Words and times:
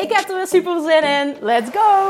Ik 0.00 0.12
heb 0.12 0.28
er 0.28 0.36
weer 0.36 0.46
super 0.46 0.80
zin 0.80 1.02
in. 1.02 1.36
Let's 1.40 1.70
go! 1.70 2.08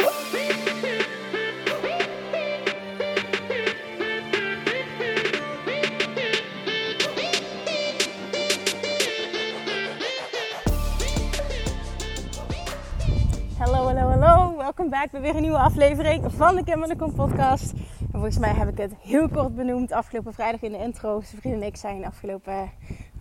Hallo, 13.59 13.85
hallo, 13.85 14.01
hallo. 14.01 14.57
Welkom 14.57 14.91
bij 14.91 15.09
weer 15.13 15.37
een 15.37 15.43
nieuwe 15.43 15.59
aflevering 15.59 16.33
van 16.33 16.57
de 16.57 16.65
Kim 16.65 16.81
de 16.81 17.13
podcast. 17.17 17.73
En 17.73 18.09
volgens 18.13 18.39
mij 18.39 18.55
heb 18.55 18.69
ik 18.69 18.79
het 18.79 18.93
heel 19.01 19.29
kort 19.29 19.55
benoemd 19.55 19.93
afgelopen 19.93 20.35
vrijdag 20.35 20.63
in 20.63 20.73
de 20.73 20.79
intro. 20.79 21.21
Zijn 21.21 21.41
vrienden 21.41 21.63
en 21.63 21.69
ik 21.69 21.77
zijn 21.77 22.05
afgelopen 22.05 22.71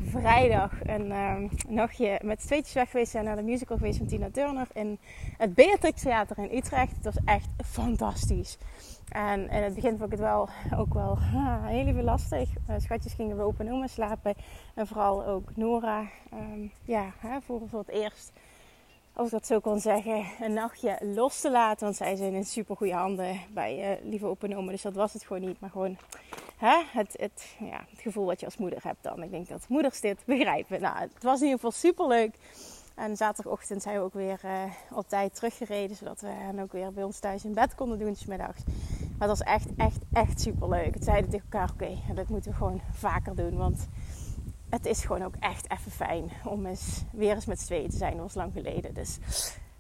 vrijdag 0.04 0.72
een 0.84 1.12
um, 1.12 1.50
nachtje 1.68 2.20
met 2.24 2.40
tweetjes 2.40 2.74
weg 2.74 2.90
geweest 2.90 3.12
zijn 3.12 3.26
naar 3.26 3.36
de 3.36 3.44
musical 3.44 3.78
geweest 3.78 3.98
van 3.98 4.08
Tina 4.08 4.30
Turner 4.32 4.68
in 4.74 5.00
het 5.38 5.54
Beatrix 5.54 6.02
Theater 6.02 6.38
in 6.38 6.58
Utrecht. 6.58 6.96
Het 6.96 7.04
was 7.04 7.24
echt 7.26 7.50
fantastisch. 7.66 8.58
En 9.10 9.50
in 9.50 9.64
het 9.64 9.74
begin 9.74 9.98
vond 9.98 10.04
ik 10.04 10.12
het 10.12 10.20
wel 10.20 10.50
ook 10.78 10.94
wel 10.94 11.18
heel 11.20 11.86
even 11.86 12.04
lastig. 12.04 12.50
Uh, 12.70 12.76
schatjes 12.78 13.14
gingen 13.14 13.38
we 13.38 13.44
open 13.44 13.72
oma 13.72 13.88
slapen. 13.88 14.34
En 14.76 14.88
vooral 14.88 15.26
ook 15.26 15.56
Nora. 15.56 16.04
Um, 16.34 16.72
ja, 16.84 17.14
hè, 17.20 17.42
voor 17.42 17.62
het 17.72 17.90
eerst 17.90 18.32
als 19.20 19.28
ik 19.28 19.34
dat 19.34 19.48
zo 19.48 19.60
kon 19.60 19.80
zeggen, 19.80 20.26
een 20.42 20.54
nachtje 20.54 20.98
los 21.02 21.42
te 21.42 21.52
laten. 21.52 21.84
Want 21.86 21.96
zij 21.96 22.16
zijn 22.16 22.34
in 22.34 22.46
super 22.46 22.76
goede 22.76 22.94
handen 22.94 23.40
bij 23.54 23.92
uh, 23.92 24.10
lieve 24.10 24.26
openomen. 24.26 24.72
Dus 24.72 24.82
dat 24.82 24.96
was 24.96 25.14
het 25.14 25.24
gewoon 25.24 25.42
niet. 25.42 25.60
Maar 25.60 25.70
gewoon 25.70 25.98
hè, 26.58 26.82
het, 26.92 27.16
het, 27.18 27.56
ja, 27.60 27.86
het 27.90 28.00
gevoel 28.00 28.26
wat 28.26 28.40
je 28.40 28.46
als 28.46 28.58
moeder 28.58 28.80
hebt 28.84 29.04
dan. 29.04 29.24
Ik 29.24 29.32
denk 29.32 29.50
dat 29.50 29.66
moeders 29.68 30.02
dit 30.02 30.18
begrijpen. 30.26 30.82
Nou, 30.82 31.00
het 31.00 31.24
was 31.24 31.40
in 31.40 31.46
ieder 31.46 31.60
geval 31.60 31.72
super 31.72 32.08
leuk. 32.08 32.36
En 32.96 33.18
zaterdagochtend 33.18 33.82
zijn 33.82 33.96
we 33.96 34.04
ook 34.04 34.14
weer 34.14 34.40
uh, 34.46 34.64
op 34.92 35.08
tijd 35.08 35.36
teruggereden. 35.36 35.96
Zodat 35.96 36.22
we 36.22 36.28
hen 36.28 36.60
ook 36.60 36.72
weer 36.72 36.94
bij 36.94 37.04
ons 37.04 37.20
thuis 37.20 37.46
in 37.46 37.54
bed 37.54 37.76
konden 37.76 38.00
doen, 38.00 38.16
smiddags. 38.16 38.64
Maar 39.18 39.28
het 39.28 39.38
was 39.38 39.48
echt, 39.48 39.68
echt, 39.78 40.02
echt 40.14 40.42
super 40.42 40.70
leuk. 40.70 40.94
Het 40.94 41.04
zeiden 41.04 41.30
tegen 41.30 41.46
elkaar, 41.50 41.70
oké, 41.74 41.98
dat 42.16 42.30
moeten 42.30 42.52
we 42.52 42.58
gewoon 42.58 42.82
vaker 42.92 43.36
doen. 43.36 43.58
Want 43.58 43.88
het 44.70 44.86
is 44.86 45.02
gewoon 45.02 45.24
ook 45.24 45.36
echt 45.40 45.72
even 45.72 45.92
fijn 45.92 46.32
om 46.46 46.66
eens 46.66 47.04
weer 47.12 47.36
eens 47.36 47.46
met 47.46 47.60
z'n 47.60 47.66
tweeën 47.66 47.90
te 47.90 47.98
zijn. 47.98 48.18
Dat 48.18 48.36
lang 48.36 48.54
geleden. 48.54 48.94
Dus 48.94 49.18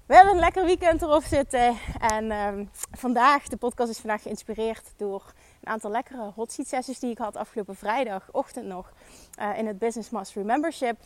we 0.06 0.16
hebben 0.16 0.34
een 0.34 0.40
lekker 0.40 0.66
weekend 0.66 1.02
erop 1.02 1.23
zitten. 1.23 1.78
En 2.00 2.32
um, 2.32 2.70
vandaag, 2.92 3.48
de 3.48 3.58
podcast 3.58 3.90
is 3.90 3.98
vandaag 3.98 4.22
geïnspireerd 4.22 4.94
door 4.98 5.34
een 5.62 5.67
aantal 5.67 5.92
lekkere 5.92 6.32
hot 6.36 6.52
seat 6.52 6.67
sessies 6.67 7.00
die 7.00 7.12
ik 7.12 7.17
had 7.17 7.36
afgelopen 7.36 7.76
vrijdagochtend 7.76 8.66
nog 8.66 8.94
uh, 9.40 9.58
in 9.58 9.67
het 9.67 9.80
Business 9.80 10.10
Mastery 10.10 10.45
Membership. 10.45 10.98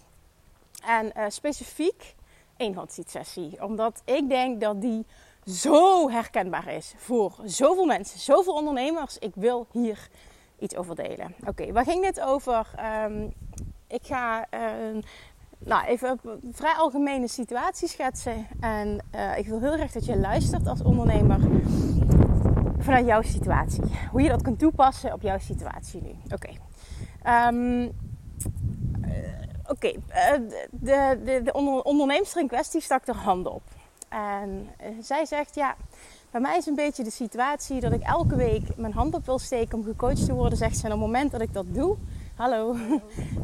En 0.85 1.11
uh, 1.17 1.25
specifiek 1.27 2.15
één 2.57 2.75
hot 2.75 2.93
seat 2.93 3.09
sessie. 3.09 3.63
Omdat 3.63 4.01
ik 4.05 4.29
denk 4.29 4.61
dat 4.61 4.81
die 4.81 5.05
zo 5.45 6.09
herkenbaar 6.09 6.67
is 6.67 6.93
voor 6.97 7.35
zoveel 7.43 7.85
mensen, 7.85 8.19
zoveel 8.19 8.53
ondernemers. 8.53 9.17
Ik 9.17 9.31
wil 9.35 9.67
hier 9.71 10.09
iets 10.59 10.75
over 10.75 10.95
delen. 10.95 11.35
Oké, 11.47 11.71
waar 11.71 11.85
ging 11.85 12.03
dit 12.03 12.21
over? 12.21 12.67
Um, 13.05 13.33
ik 13.93 14.05
ga 14.05 14.45
uh, 14.53 15.01
nou, 15.57 15.85
even 15.85 16.19
een 16.23 16.53
vrij 16.53 16.73
algemene 16.73 17.27
situatie 17.27 17.87
schetsen. 17.87 18.47
En 18.59 18.99
uh, 19.15 19.37
ik 19.37 19.47
wil 19.47 19.59
heel 19.59 19.73
graag 19.73 19.91
dat 19.91 20.05
je 20.05 20.17
luistert 20.17 20.67
als 20.67 20.81
ondernemer 20.81 21.39
vanuit 22.77 23.05
jouw 23.05 23.21
situatie. 23.21 23.83
Hoe 24.11 24.21
je 24.21 24.29
dat 24.29 24.41
kunt 24.41 24.59
toepassen 24.59 25.13
op 25.13 25.21
jouw 25.21 25.39
situatie 25.39 26.01
nu. 26.01 26.15
Oké. 26.33 26.49
Um, 27.49 27.81
uh, 27.81 27.91
Oké, 29.67 29.87
okay. 29.87 29.99
de, 30.71 31.19
de, 31.23 31.41
de 31.43 31.53
onderneemster 31.83 32.41
in 32.41 32.47
kwestie 32.47 32.81
stak 32.81 33.07
er 33.07 33.15
hand 33.15 33.47
op. 33.47 33.61
En 34.09 34.69
zij 35.01 35.25
zegt, 35.25 35.55
ja, 35.55 35.75
bij 36.31 36.41
mij 36.41 36.57
is 36.57 36.65
een 36.65 36.75
beetje 36.75 37.03
de 37.03 37.11
situatie 37.11 37.79
dat 37.79 37.91
ik 37.91 38.01
elke 38.01 38.35
week 38.35 38.77
mijn 38.77 38.93
hand 38.93 39.13
op 39.13 39.25
wil 39.25 39.39
steken 39.39 39.77
om 39.77 39.83
gecoacht 39.83 40.25
te 40.25 40.33
worden. 40.33 40.57
Zegt 40.57 40.77
ze, 40.77 40.85
en 40.85 40.93
op 40.93 40.99
het 40.99 41.07
moment 41.07 41.31
dat 41.31 41.41
ik 41.41 41.53
dat 41.53 41.65
doe, 41.67 41.97
hallo, 42.35 42.75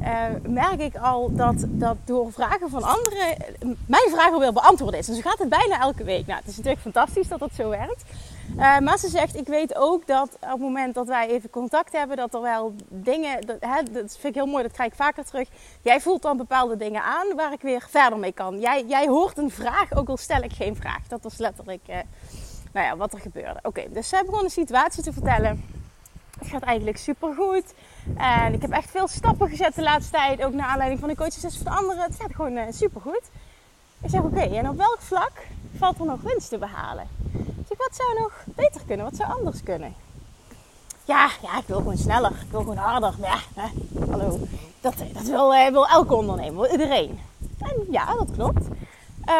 uh, 0.02 0.26
merk 0.48 0.80
ik 0.80 0.96
al 0.96 1.36
dat, 1.36 1.66
dat 1.68 1.98
door 2.06 2.32
vragen 2.32 2.70
van 2.70 2.84
anderen 2.84 3.38
mijn 3.86 4.10
vragen 4.10 4.40
wil 4.40 4.54
beantwoorden 4.54 5.00
is. 5.00 5.06
Zo 5.06 5.22
gaat 5.22 5.40
het 5.40 5.50
bijna 5.50 5.80
elke 5.80 6.04
week. 6.04 6.26
Nou, 6.26 6.40
het 6.40 6.50
is 6.50 6.56
natuurlijk 6.56 6.82
fantastisch 6.82 7.28
dat 7.28 7.40
dat 7.40 7.54
zo 7.54 7.70
werkt. 7.70 8.04
Uh, 8.58 8.80
maar 8.80 8.98
ze 8.98 9.10
zegt, 9.10 9.36
ik 9.36 9.48
weet 9.48 9.76
ook 9.76 10.08
dat 10.08 10.30
op 10.34 10.50
het 10.50 10.60
moment 10.60 10.94
dat 10.94 11.08
wij 11.08 11.30
even 11.30 11.50
contact 11.50 11.92
hebben, 11.92 12.18
dat 12.18 12.34
er 12.34 12.42
wel 12.42 12.74
dingen, 12.88 13.46
dat, 13.46 13.58
hè, 13.60 13.84
dat 13.84 14.18
vind 14.20 14.24
ik 14.24 14.42
heel 14.42 14.46
mooi, 14.46 14.64
dat 14.64 14.72
krijg 14.72 14.92
ik 14.92 14.98
vaker 14.98 15.26
terug. 15.26 15.48
Jij 15.82 16.02
voelt 16.02 16.22
dan 16.22 16.38
bepaalde 16.38 16.78
dingen 16.78 17.04
aan 17.04 17.36
waar 17.36 17.54
ik 17.54 17.62
weer 17.62 17.86
verder 17.90 18.20
mee 18.20 18.32
kan. 18.32 18.60
Jij, 18.60 18.86
jij 18.88 19.08
hoort 19.08 19.38
een 19.38 19.52
vraag, 19.52 19.94
ook 19.96 20.10
al 20.10 20.18
stel 20.18 20.42
ik 20.42 20.54
geen 20.54 20.76
vraag. 20.76 21.08
Dat 21.08 21.24
was 21.24 21.38
letterlijk, 21.38 21.88
nou 22.74 22.86
ja, 22.86 22.98
wat 22.98 23.14
er 23.14 23.20
gebeurde. 23.20 23.60
Oké, 23.62 23.84
dus 23.90 24.10
zij 24.10 24.26
begon 24.26 24.44
een 24.44 24.50
situatie 24.50 25.04
te 25.04 25.14
vertellen. 25.14 25.64
Het 26.40 26.48
gaat 26.48 26.64
eigenlijk 26.64 26.98
super 26.98 27.34
goed. 27.36 27.74
En 28.18 28.54
ik 28.54 28.62
heb 28.62 28.72
echt 28.72 28.90
veel 28.90 29.08
stappen 29.08 29.50
gezet 29.50 29.76
de 29.76 29.82
laatste 29.82 30.12
tijd. 30.12 30.44
Ook 30.44 30.54
naar 30.54 30.68
aanleiding 30.68 31.00
van 31.00 31.10
de 31.10 31.16
coaches 31.16 31.58
van 31.58 31.64
de 31.64 31.80
anderen. 31.80 32.04
Het 32.04 32.16
gaat 32.20 32.36
gewoon 32.36 32.74
super 32.74 33.02
goed. 33.02 33.22
Ik 34.02 34.10
zeg 34.10 34.22
oké, 34.22 34.40
en 34.40 34.70
op 34.70 34.78
welk 34.78 35.00
vlak 35.00 35.32
valt 35.78 36.00
er 36.00 36.06
nog 36.06 36.22
winst 36.22 36.50
te 36.50 36.58
behalen? 36.58 37.08
Ik 37.34 37.66
zeg, 37.68 37.78
wat 37.78 37.96
zou 37.96 38.20
nog 38.20 38.44
beter 38.46 38.82
kunnen? 38.88 39.06
Wat 39.06 39.16
zou 39.16 39.32
anders 39.32 39.64
kunnen? 39.64 39.94
Ja, 41.06 41.30
ja, 41.42 41.58
ik 41.58 41.64
wil 41.66 41.78
gewoon 41.78 41.98
sneller. 41.98 42.32
Ik 42.32 42.52
wil 42.52 42.60
gewoon 42.60 42.78
harder. 42.78 43.14
Ja, 43.22 43.38
hè, 43.56 43.68
hallo. 44.12 44.40
Dat, 44.82 44.94
dat 45.14 45.24
wil, 45.24 45.54
uh, 45.54 45.68
wil 45.68 45.88
elke 45.88 46.16
ondernemer, 46.16 46.62
wil 46.62 46.72
iedereen. 46.72 47.20
En 47.60 47.86
ja, 47.92 48.14
dat 48.14 48.32
klopt. 48.32 48.68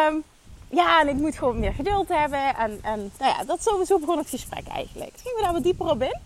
Um, 0.08 0.22
ja, 0.70 1.00
en 1.00 1.08
ik 1.08 1.14
moet 1.14 1.38
gewoon 1.38 1.58
meer 1.58 1.72
geduld 1.72 2.08
hebben. 2.08 2.56
En, 2.56 2.78
en 2.82 3.12
nou 3.18 3.32
ja, 3.38 3.44
dat 3.44 3.62
zo, 3.62 3.84
zo 3.84 3.98
begon 3.98 4.18
het 4.18 4.28
gesprek 4.28 4.66
eigenlijk. 4.66 5.12
Dus 5.12 5.22
gingen 5.22 5.36
we 5.36 5.42
daar 5.42 5.52
wat 5.52 5.62
dieper 5.62 5.90
op 5.90 6.02
in. 6.02 6.18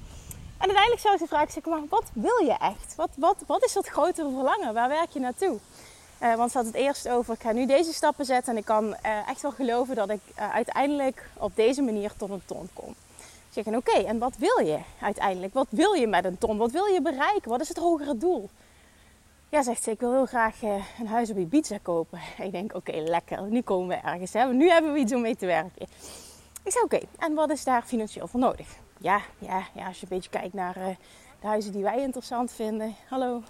En 0.59 0.71
uiteindelijk 0.71 1.01
zou 1.01 1.19
ze 1.19 1.27
vragen, 1.27 1.53
zeg 1.53 1.65
maar, 1.65 1.81
wat 1.89 2.11
wil 2.13 2.39
je 2.39 2.57
echt? 2.59 2.95
Wat, 2.97 3.11
wat, 3.17 3.37
wat 3.47 3.65
is 3.65 3.73
dat 3.73 3.87
grotere 3.87 4.31
verlangen? 4.31 4.75
Waar 4.75 4.89
werk 4.89 5.11
je 5.11 5.21
naartoe? 5.21 5.59
Uh, 6.23 6.35
want 6.35 6.51
ze 6.51 6.57
had 6.57 6.67
het 6.67 6.75
eerst 6.75 7.09
over, 7.09 7.35
ik 7.35 7.43
ga 7.43 7.53
nu 7.53 7.67
deze 7.67 7.93
stappen 7.93 8.25
zetten 8.25 8.53
en 8.53 8.59
ik 8.59 8.65
kan 8.65 8.85
uh, 8.85 9.29
echt 9.29 9.43
wel 9.43 9.51
geloven 9.51 9.95
dat 9.95 10.11
ik 10.11 10.21
uh, 10.39 10.55
uiteindelijk 10.55 11.29
op 11.37 11.57
deze 11.57 11.83
manier 11.83 12.13
tot 12.17 12.31
een 12.31 12.43
ton 12.45 12.69
kom. 12.73 12.95
Zeg 13.51 13.67
oké, 13.67 13.93
en 13.93 14.19
wat 14.19 14.37
wil 14.37 14.59
je 14.67 14.79
uiteindelijk? 15.01 15.55
Wat 15.55 15.67
wil 15.71 15.93
je 15.93 16.07
met 16.07 16.25
een 16.25 16.39
ton? 16.39 16.57
Wat 16.57 16.71
wil 16.71 16.85
je 16.85 17.03
bereiken? 17.03 17.51
Wat 17.51 17.61
is 17.61 17.69
het 17.69 17.77
hogere 17.79 18.17
doel? 18.17 18.51
Ja, 19.49 19.63
zegt 19.63 19.83
ze, 19.83 19.91
ik 19.91 20.01
wil 20.01 20.13
heel 20.13 20.27
graag 20.27 20.63
een 20.63 21.07
huis 21.07 21.31
op 21.31 21.37
Ibiza 21.37 21.79
kopen. 21.83 22.21
Ik 22.39 22.53
denk, 22.53 22.75
oké, 22.75 22.93
lekker, 22.93 23.43
nu 23.43 23.63
komen 23.63 23.89
we 23.89 24.09
ergens. 24.09 24.33
Hè? 24.33 24.53
Nu 24.53 24.69
hebben 24.71 24.93
we 24.93 24.99
iets 24.99 25.13
om 25.13 25.21
mee 25.21 25.37
te 25.37 25.47
werken. 25.47 25.87
Ik 26.63 26.73
zei, 26.73 26.85
oké, 26.85 27.01
en 27.19 27.35
wat 27.35 27.51
is 27.51 27.65
daar 27.65 27.83
financieel 27.83 28.29
voor 28.29 28.41
nodig? 28.41 28.67
Ja, 29.05 29.21
ja, 29.39 29.67
ja, 29.75 29.87
als 29.87 30.01
je 30.01 30.03
een 30.03 30.09
beetje 30.09 30.31
kijkt 30.31 30.55
naar 30.55 30.77
uh, 30.77 30.87
de 31.41 31.47
huizen 31.47 31.73
die 31.73 31.83
wij 31.83 32.01
interessant 32.01 32.53
vinden, 32.53 32.95
hallo, 33.09 33.43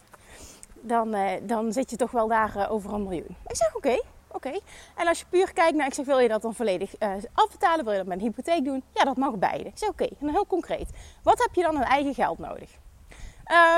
dan, 0.80 1.14
uh, 1.14 1.30
dan 1.42 1.72
zit 1.72 1.90
je 1.90 1.96
toch 1.96 2.10
wel 2.10 2.28
daar 2.28 2.56
uh, 2.56 2.72
over 2.72 2.92
een 2.92 3.02
miljoen. 3.02 3.36
Ik 3.46 3.56
zeg 3.56 3.74
oké, 3.74 4.02
oké. 4.28 4.60
En 4.96 5.08
als 5.08 5.18
je 5.18 5.26
puur 5.28 5.52
kijkt 5.52 5.76
naar, 5.76 5.86
ik 5.86 5.94
zeg 5.94 6.06
wil 6.06 6.18
je 6.18 6.28
dat 6.28 6.42
dan 6.42 6.54
volledig 6.54 6.94
afbetalen, 7.34 7.84
wil 7.84 7.92
je 7.92 7.98
dat 7.98 8.06
met 8.06 8.18
een 8.18 8.24
hypotheek 8.24 8.64
doen? 8.64 8.82
Ja, 8.94 9.04
dat 9.04 9.16
mag 9.16 9.36
beide. 9.36 9.64
Ik 9.64 9.78
zeg 9.78 9.88
oké, 9.88 10.08
en 10.20 10.28
heel 10.28 10.46
concreet. 10.46 10.90
Wat 11.22 11.38
heb 11.38 11.54
je 11.54 11.62
dan 11.62 11.76
aan 11.76 11.82
eigen 11.82 12.14
geld 12.14 12.38
nodig? 12.38 12.70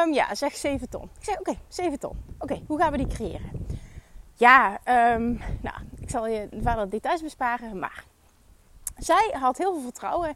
Um, 0.05 0.13
ja, 0.13 0.35
zeg 0.35 0.57
7 0.57 0.89
ton. 0.89 1.11
Ik 1.19 1.25
zeg 1.25 1.39
oké, 1.39 1.55
7 1.69 1.99
ton. 1.99 2.25
Oké, 2.39 2.63
hoe 2.67 2.79
gaan 2.79 2.93
we 2.93 2.99
die 2.99 3.07
creëren? 3.07 3.67
Ja, 4.35 4.79
um, 5.15 5.41
nou, 5.61 5.77
ik 6.01 6.11
zal 6.11 6.27
je 6.27 6.49
verder 6.63 6.91
details 6.91 7.23
besparen, 7.23 7.79
maar 7.79 8.05
zij 8.99 9.35
had 9.39 9.59
heel 9.59 9.73
veel 9.73 9.83
vertrouwen 9.83 10.35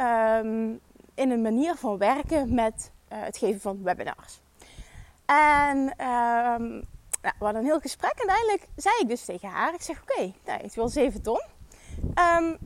um, 0.00 0.80
in 1.14 1.30
een 1.30 1.42
manier 1.42 1.74
van 1.74 1.98
werken 1.98 2.54
met 2.54 2.90
uh, 3.12 3.18
het 3.22 3.36
geven 3.36 3.60
van 3.60 3.82
webinars. 3.82 4.40
En 5.26 5.94
nou, 7.22 7.34
we 7.38 7.44
hadden 7.44 7.62
een 7.62 7.68
heel 7.68 7.80
gesprek 7.80 8.12
en 8.12 8.28
uiteindelijk 8.28 8.68
zei 8.76 8.94
ik 9.00 9.08
dus 9.08 9.24
tegen 9.24 9.48
haar, 9.48 9.74
ik 9.74 9.82
zeg 9.82 10.02
oké, 10.02 10.12
okay, 10.12 10.34
nou, 10.44 10.60
ik 10.60 10.72
wil 10.72 10.88
7 10.88 11.22
ton. 11.22 11.42
Um, 12.38 12.58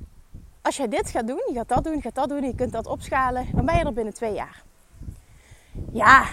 als 0.62 0.76
jij 0.76 0.88
dit 0.88 1.10
gaat 1.10 1.26
doen, 1.26 1.42
je 1.48 1.54
gaat 1.54 1.68
dat 1.68 1.84
doen, 1.84 1.94
je 1.94 2.00
gaat 2.00 2.14
dat 2.14 2.28
doen, 2.28 2.42
je 2.42 2.54
kunt 2.54 2.72
dat 2.72 2.86
opschalen, 2.86 3.48
dan 3.54 3.64
ben 3.64 3.78
je 3.78 3.84
er 3.84 3.92
binnen 3.92 4.14
twee 4.14 4.32
jaar. 4.32 4.62
Ja, 5.92 6.26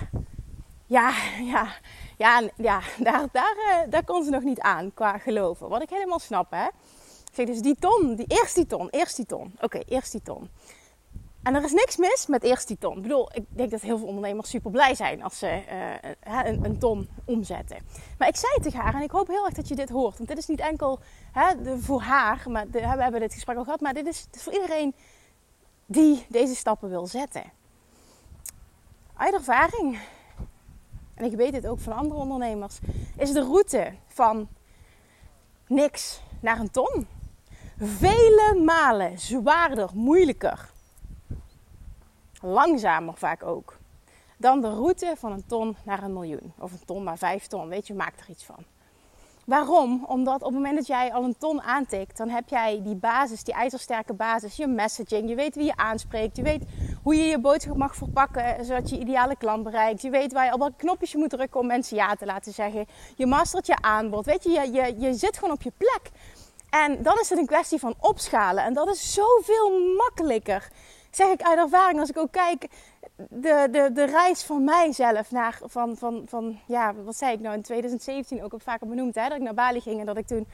ja, 0.86 1.13
ja, 1.42 1.68
ja, 2.18 2.42
ja 2.57 2.81
daar, 2.98 3.27
daar, 3.31 3.56
uh, 3.57 3.92
daar 3.92 4.03
kon 4.03 4.24
ze 4.24 4.30
nog 4.30 4.44
niet 4.44 4.59
aan 4.59 4.94
qua 4.94 5.18
geloven. 5.18 5.69
Wat 5.69 5.81
ik 5.81 5.89
helemaal 5.89 6.19
snap, 6.19 6.51
hè. 6.51 6.65
Ik 6.65 7.38
zeg 7.38 7.45
dus 7.45 7.62
die 7.62 7.75
ton, 7.80 8.15
die 8.15 8.25
eerst 8.27 8.56
die 8.56 8.65
ton, 8.65 8.89
eerst 8.89 9.15
die 9.15 9.25
ton. 9.25 9.56
Oké, 9.62 9.80
eerst 9.88 10.12
die 10.12 10.21
ton. 10.21 10.50
En 11.44 11.56
er 11.56 11.64
is 11.64 11.72
niks 11.72 11.98
mis 11.98 12.28
met 12.28 12.44
eerst 12.44 12.68
die 12.68 12.78
ton. 12.78 12.96
Ik 12.96 13.02
bedoel, 13.02 13.30
ik 13.34 13.46
denk 13.50 13.72
dat 13.72 13.82
heel 13.82 13.98
veel 13.98 14.08
ondernemers 14.08 14.50
super 14.50 14.72
blij 14.72 14.96
zijn 14.96 15.24
als 15.24 15.40
ze 15.40 15.64
uh, 16.28 16.46
een, 16.46 16.66
een, 16.66 16.80
ton 16.80 17.10
omzetten. 17.26 17.78
Maar 18.18 18.28
ik 18.28 18.36
zei 18.36 18.54
tegen 18.62 18.80
haar, 18.80 18.94
en 18.94 19.02
ik 19.02 19.12
hoop 19.12 19.28
heel 19.28 19.46
erg 19.46 19.54
dat 19.54 19.68
je 19.68 19.76
dit 19.76 19.90
hoort. 19.90 20.18
Want 20.18 20.30
dit 20.30 20.38
is 20.38 20.48
niet 20.48 20.60
enkel 20.60 21.00
hè, 21.32 21.78
voor 21.80 22.02
haar, 22.02 22.44
maar 22.48 22.70
we 22.70 22.80
hebben 22.80 23.20
dit 23.20 23.34
gesprek 23.34 23.58
al 23.58 23.64
gehad. 23.64 23.82
Maar 23.82 23.94
dit 23.94 24.08
is, 24.08 24.28
voor 24.32 24.54
iedereen 24.54 24.96
die 25.86 26.26
deze 26.30 26.56
stappen 26.56 26.90
wil 26.90 27.08
zetten. 27.08 27.44
Uit 29.16 29.34
ervaring, 29.34 30.00
en 31.16 31.26
ik 31.26 31.36
weet 31.36 31.54
het 31.54 31.68
ook 31.68 31.80
van 31.80 31.94
andere 31.94 32.20
ondernemers, 32.20 32.80
is 33.18 33.32
de 33.32 33.42
route 33.42 33.94
van 34.08 34.48
niks 35.68 36.22
naar 36.40 36.60
een 36.60 36.72
ton 36.72 37.08
vele 37.78 38.62
malen 38.66 39.20
zwaarder, 39.20 39.90
moeilijker 39.94 40.70
langzamer 42.42 43.14
vaak 43.14 43.44
ook. 43.44 43.78
Dan 44.38 44.62
de 44.62 44.70
route 44.70 45.14
van 45.18 45.32
een 45.32 45.46
ton 45.46 45.76
naar 45.84 46.04
een 46.04 46.14
miljoen. 46.14 46.54
Of 46.60 46.72
een 46.72 46.86
ton 46.86 47.04
naar 47.04 47.18
vijf 47.18 47.48
ton. 47.48 47.68
Weet 47.68 47.88
je, 47.88 47.94
maak 47.94 48.20
er 48.20 48.30
iets 48.30 48.44
van. 48.44 48.66
Waarom? 49.46 50.06
Omdat 50.08 50.36
op 50.36 50.48
het 50.48 50.54
moment 50.54 50.76
dat 50.76 50.88
jij 50.88 51.14
al 51.14 51.24
een 51.24 51.38
ton 51.38 51.62
aantikt, 51.62 52.18
dan 52.18 52.30
heb 52.30 52.50
jij 52.50 52.82
die 52.84 52.96
basis, 52.96 53.44
die 53.44 53.54
ijzersterke 53.54 54.14
basis, 54.14 54.56
je 54.56 54.68
messaging. 54.68 55.30
Je 55.30 55.36
weet 55.36 55.56
wie 55.56 55.66
je 55.66 55.76
aanspreekt. 55.76 56.36
Je 56.36 56.44
weet 56.44 56.64
hoe 57.04 57.16
je 57.16 57.24
je 57.24 57.40
boodschap 57.40 57.78
mag 57.78 57.96
verpakken 57.96 58.66
zodat 58.66 58.90
je 58.90 59.00
ideale 59.00 59.36
klant 59.36 59.64
bereikt. 59.64 60.02
Je 60.02 60.10
weet 60.10 60.34
waar 60.34 60.46
je, 60.46 60.54
op 60.54 60.60
welke 60.60 60.76
knopjes 60.78 61.12
je 61.12 61.18
moet 61.18 61.30
drukken 61.30 61.60
om 61.60 61.68
mensen 61.68 61.98
ja 61.98 62.16
te 62.16 62.26
laten 62.26 62.54
zeggen. 62.54 62.86
Je 63.16 63.26
mastert 63.26 63.68
je 63.68 63.76
aanbod. 63.82 64.26
Weet 64.26 64.44
je, 64.44 64.50
je, 64.50 64.72
je, 64.72 65.00
je 65.00 65.14
zit 65.14 65.38
gewoon 65.38 65.54
op 65.54 65.62
je 65.62 65.72
plek. 65.78 66.12
En 66.70 67.04
dan 67.04 67.20
is 67.20 67.30
het 67.30 67.40
een 67.40 67.46
kwestie 67.46 67.80
van 67.80 67.96
opschalen. 68.00 68.64
En 68.64 68.74
dat 68.74 68.88
is 68.90 69.14
zoveel 69.14 69.96
makkelijker 69.98 70.72
zeg 71.12 71.28
ik 71.28 71.42
uit 71.42 71.60
ervaring, 71.60 72.00
als 72.00 72.10
ik 72.10 72.18
ook 72.18 72.31
kijk, 72.31 72.68
de, 73.16 73.68
de, 73.72 73.90
de 73.94 74.06
reis 74.06 74.44
van 74.44 74.63
mijzelf 74.63 75.31
naar, 75.31 75.60
van, 75.63 75.98
van, 75.98 76.24
van, 76.25 76.60
ja, 76.68 76.94
wat 76.94 77.18
zei 77.18 77.34
ik 77.34 77.40
nou, 77.40 77.56
in 77.56 77.62
2017 77.62 78.44
ook, 78.44 78.54
vaker 78.58 78.88
benoemd, 78.88 79.16
hè, 79.16 79.28
dat 79.28 79.38
ik 79.38 79.44
naar 79.44 79.54
Bali 79.54 79.81
ging 79.81 80.00
en 80.00 80.06
dat 80.06 80.18
ik 80.18 80.28
toen 80.28 80.48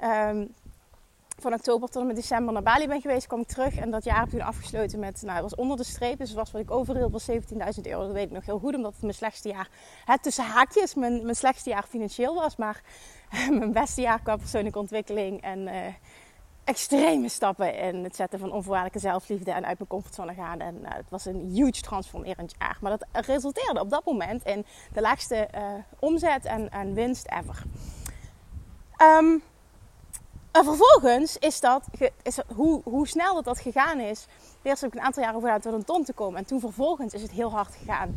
um, 0.00 0.54
van 1.38 1.52
oktober 1.52 1.88
tot 1.88 2.00
en 2.00 2.06
met 2.06 2.16
december 2.16 2.52
naar 2.52 2.62
Bali 2.62 2.88
ben 2.88 3.00
geweest, 3.00 3.26
kwam 3.26 3.40
ik 3.40 3.46
terug 3.46 3.76
en 3.76 3.90
dat 3.90 4.04
jaar 4.04 4.16
heb 4.16 4.24
ik 4.24 4.30
toen 4.30 4.40
afgesloten 4.40 4.98
met, 4.98 5.22
nou, 5.22 5.34
het 5.34 5.42
was 5.42 5.54
onder 5.54 5.76
de 5.76 5.84
streep, 5.84 6.18
dus 6.18 6.32
was 6.32 6.50
wat 6.50 6.62
ik 6.62 6.70
overhield 6.70 7.12
was 7.12 7.30
17.000 7.30 7.36
euro, 7.82 8.00
dat 8.00 8.12
weet 8.12 8.26
ik 8.26 8.32
nog 8.32 8.44
heel 8.46 8.58
goed, 8.58 8.74
omdat 8.74 8.92
het 8.92 9.02
mijn 9.02 9.14
slechtste 9.14 9.48
jaar, 9.48 9.68
het 10.04 10.22
tussen 10.22 10.44
haakjes, 10.44 10.94
mijn, 10.94 11.22
mijn 11.22 11.36
slechtste 11.36 11.70
jaar 11.70 11.86
financieel 11.88 12.34
was, 12.34 12.56
maar 12.56 12.82
mijn 13.58 13.72
beste 13.72 14.00
jaar 14.00 14.20
qua 14.22 14.36
persoonlijke 14.36 14.78
ontwikkeling 14.78 15.42
en... 15.42 15.58
Uh, 15.58 15.74
extreme 16.64 17.28
stappen 17.28 17.78
in 17.78 18.04
het 18.04 18.16
zetten 18.16 18.38
van 18.38 18.52
onvoorwaardelijke 18.52 19.08
zelfliefde 19.08 19.50
en 19.50 19.66
uit 19.66 19.78
mijn 19.78 19.90
comfortzone 19.90 20.34
gaan. 20.34 20.60
En 20.60 20.78
uh, 20.82 20.88
het 20.88 21.10
was 21.10 21.24
een 21.24 21.50
huge 21.50 21.80
transformerend 21.80 22.54
jaar. 22.58 22.78
Maar 22.80 22.98
dat 22.98 23.26
resulteerde 23.26 23.80
op 23.80 23.90
dat 23.90 24.04
moment 24.04 24.44
in 24.44 24.66
de 24.92 25.00
laagste 25.00 25.48
uh, 25.54 25.62
omzet 25.98 26.44
en, 26.44 26.70
en, 26.70 26.94
winst 26.94 27.26
ever. 27.26 27.62
Um, 29.02 29.42
en 30.52 30.64
vervolgens 30.64 31.38
is 31.38 31.60
dat, 31.60 31.84
is 32.22 32.38
hoe, 32.54 32.80
hoe 32.84 33.08
snel 33.08 33.34
dat, 33.34 33.44
dat 33.44 33.58
gegaan 33.58 34.00
is. 34.00 34.26
Eerst 34.62 34.80
heb 34.80 34.92
ik 34.92 34.98
een 34.98 35.04
aantal 35.04 35.22
jaar 35.22 35.34
over 35.34 35.60
tot 35.60 35.72
een 35.72 35.84
ton 35.84 36.04
te 36.04 36.12
komen. 36.12 36.38
En 36.38 36.44
toen 36.44 36.60
vervolgens 36.60 37.14
is 37.14 37.22
het 37.22 37.30
heel 37.30 37.50
hard 37.50 37.74
gegaan 37.74 38.14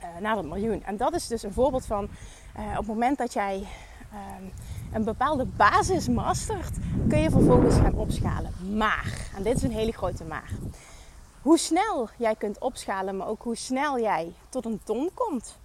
uh, 0.00 0.20
naar 0.20 0.34
dat 0.34 0.44
miljoen. 0.44 0.84
En 0.84 0.96
dat 0.96 1.14
is 1.14 1.26
dus 1.26 1.42
een 1.42 1.52
voorbeeld 1.52 1.86
van 1.86 2.08
op 2.70 2.76
het 2.76 2.86
moment 2.86 3.18
dat 3.18 3.32
jij 3.32 3.66
um, 4.12 4.52
een 4.92 5.04
bepaalde 5.04 5.44
basis 5.44 6.08
mastert, 6.08 6.76
kun 7.08 7.18
je 7.18 7.30
vervolgens 7.30 7.74
gaan 7.74 7.94
opschalen. 7.94 8.52
Maar, 8.76 9.30
en 9.36 9.42
dit 9.42 9.56
is 9.56 9.62
een 9.62 9.70
hele 9.70 9.92
grote 9.92 10.24
maar. 10.24 10.50
Hoe 11.42 11.58
snel 11.58 12.08
jij 12.18 12.34
kunt 12.34 12.58
opschalen, 12.58 13.16
maar 13.16 13.26
ook 13.26 13.42
hoe 13.42 13.56
snel 13.56 14.00
jij 14.00 14.32
tot 14.48 14.64
een 14.64 14.80
ton 14.84 15.10
komt, 15.14 15.58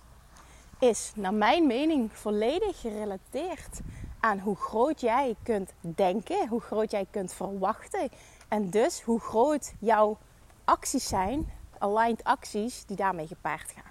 is 0.79 1.11
naar 1.15 1.33
mijn 1.33 1.67
mening 1.67 2.09
volledig 2.13 2.79
gerelateerd 2.79 3.79
aan 4.19 4.39
hoe 4.39 4.55
groot 4.55 5.01
jij 5.01 5.35
kunt 5.43 5.73
denken, 5.81 6.47
hoe 6.47 6.61
groot 6.61 6.91
jij 6.91 7.05
kunt 7.11 7.33
verwachten 7.33 8.09
en 8.47 8.69
dus 8.69 9.01
hoe 9.01 9.19
groot 9.19 9.73
jouw 9.79 10.17
acties 10.65 11.07
zijn, 11.07 11.51
aligned 11.77 12.23
acties 12.23 12.85
die 12.85 12.97
daarmee 12.97 13.27
gepaard 13.27 13.71
gaan. 13.75 13.90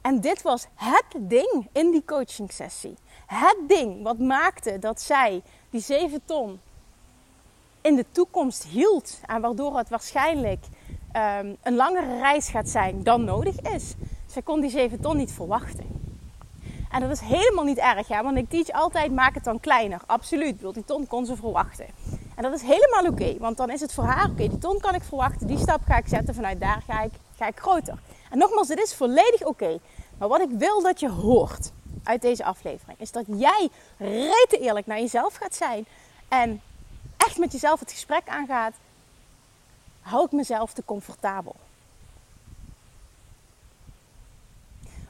En 0.00 0.20
dit 0.20 0.42
was 0.42 0.66
het 0.74 1.04
ding 1.16 1.68
in 1.72 1.90
die 1.90 2.04
coaching 2.06 2.52
sessie. 2.52 2.94
Het 3.26 3.56
ding 3.66 4.02
wat 4.02 4.18
maakte 4.18 4.78
dat 4.78 5.00
zij 5.00 5.42
die 5.70 5.80
7 5.80 6.20
ton 6.24 6.60
in 7.80 7.96
de 7.96 8.04
toekomst 8.12 8.64
hield. 8.64 9.20
En 9.26 9.40
waardoor 9.40 9.76
het 9.76 9.88
waarschijnlijk 9.88 10.64
um, 11.12 11.56
een 11.62 11.74
langere 11.74 12.18
reis 12.18 12.48
gaat 12.48 12.68
zijn 12.68 13.02
dan 13.02 13.24
nodig 13.24 13.60
is. 13.60 13.94
Zij 14.26 14.42
kon 14.42 14.60
die 14.60 14.70
7 14.70 15.00
ton 15.00 15.16
niet 15.16 15.32
verwachten. 15.32 15.98
En 16.90 17.00
dat 17.00 17.10
is 17.10 17.20
helemaal 17.20 17.64
niet 17.64 17.78
erg, 17.78 18.08
ja, 18.08 18.22
want 18.22 18.36
ik 18.36 18.48
teach 18.48 18.70
altijd 18.70 19.12
maak 19.12 19.34
het 19.34 19.44
dan 19.44 19.60
kleiner. 19.60 20.00
Absoluut, 20.06 20.74
die 20.74 20.84
ton 20.84 21.06
kon 21.06 21.26
ze 21.26 21.36
verwachten. 21.36 21.86
En 22.34 22.42
dat 22.42 22.52
is 22.52 22.62
helemaal 22.62 23.12
oké, 23.12 23.38
want 23.38 23.56
dan 23.56 23.70
is 23.70 23.80
het 23.80 23.92
voor 23.92 24.04
haar 24.04 24.30
oké, 24.30 24.48
die 24.48 24.58
ton 24.58 24.78
kan 24.80 24.94
ik 24.94 25.02
verwachten, 25.02 25.46
die 25.46 25.58
stap 25.58 25.80
ga 25.84 25.96
ik 25.96 26.08
zetten, 26.08 26.34
vanuit 26.34 26.60
daar 26.60 26.82
ga 26.86 27.02
ik, 27.02 27.12
ga 27.36 27.46
ik 27.46 27.58
groter. 27.58 27.98
En 28.30 28.38
nogmaals, 28.38 28.68
dit 28.68 28.78
is 28.78 28.94
volledig 28.94 29.42
oké. 29.42 29.78
Maar 30.18 30.28
wat 30.28 30.40
ik 30.40 30.50
wil 30.50 30.82
dat 30.82 31.00
je 31.00 31.10
hoort 31.10 31.72
uit 32.04 32.22
deze 32.22 32.44
aflevering 32.44 33.00
is 33.00 33.12
dat 33.12 33.24
jij 33.26 33.68
rete 33.98 34.58
eerlijk 34.58 34.86
naar 34.86 34.98
jezelf 34.98 35.34
gaat 35.34 35.54
zijn 35.54 35.86
en 36.28 36.62
echt 37.16 37.38
met 37.38 37.52
jezelf 37.52 37.80
het 37.80 37.92
gesprek 37.92 38.28
aangaat. 38.28 38.74
Hou 40.00 40.24
ik 40.24 40.32
mezelf 40.32 40.72
te 40.72 40.84
comfortabel? 40.84 41.56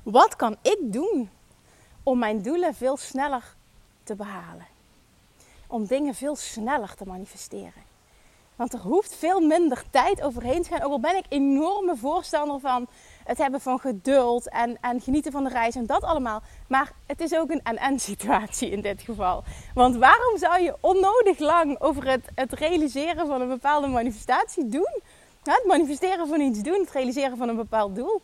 Wat 0.02 0.36
kan 0.36 0.56
ik 0.62 0.78
doen 0.80 1.30
om 2.02 2.18
mijn 2.18 2.42
doelen 2.42 2.74
veel 2.74 2.96
sneller 2.96 3.54
te 4.02 4.14
behalen? 4.14 4.66
Om 5.66 5.86
dingen 5.86 6.14
veel 6.14 6.36
sneller 6.36 6.94
te 6.94 7.04
manifesteren. 7.06 7.86
Want 8.56 8.72
er 8.72 8.80
hoeft 8.80 9.14
veel 9.14 9.40
minder 9.40 9.84
tijd 9.90 10.22
overheen 10.22 10.62
te 10.62 10.68
gaan. 10.68 10.82
Ook 10.82 10.92
al 10.92 11.00
ben 11.00 11.16
ik 11.16 11.24
enorme 11.28 11.96
voorstander 11.96 12.60
van 12.60 12.86
het 13.28 13.38
hebben 13.38 13.60
van 13.60 13.78
geduld 13.78 14.48
en, 14.48 14.78
en 14.80 15.00
genieten 15.00 15.32
van 15.32 15.44
de 15.44 15.50
reis 15.50 15.74
en 15.74 15.86
dat 15.86 16.02
allemaal. 16.02 16.42
Maar 16.66 16.92
het 17.06 17.20
is 17.20 17.34
ook 17.34 17.50
een 17.50 17.62
en-en 17.62 17.98
situatie 18.10 18.70
in 18.70 18.80
dit 18.80 19.02
geval. 19.02 19.44
Want 19.74 19.96
waarom 19.96 20.38
zou 20.38 20.62
je 20.62 20.76
onnodig 20.80 21.38
lang 21.38 21.80
over 21.80 22.08
het, 22.10 22.24
het 22.34 22.52
realiseren 22.52 23.26
van 23.26 23.40
een 23.40 23.48
bepaalde 23.48 23.86
manifestatie 23.86 24.68
doen? 24.68 25.00
het 25.42 25.64
manifesteren 25.66 26.28
van 26.28 26.40
iets 26.40 26.62
doen, 26.62 26.80
het 26.80 26.90
realiseren 26.90 27.36
van 27.36 27.48
een 27.48 27.56
bepaald 27.56 27.96
doel. 27.96 28.20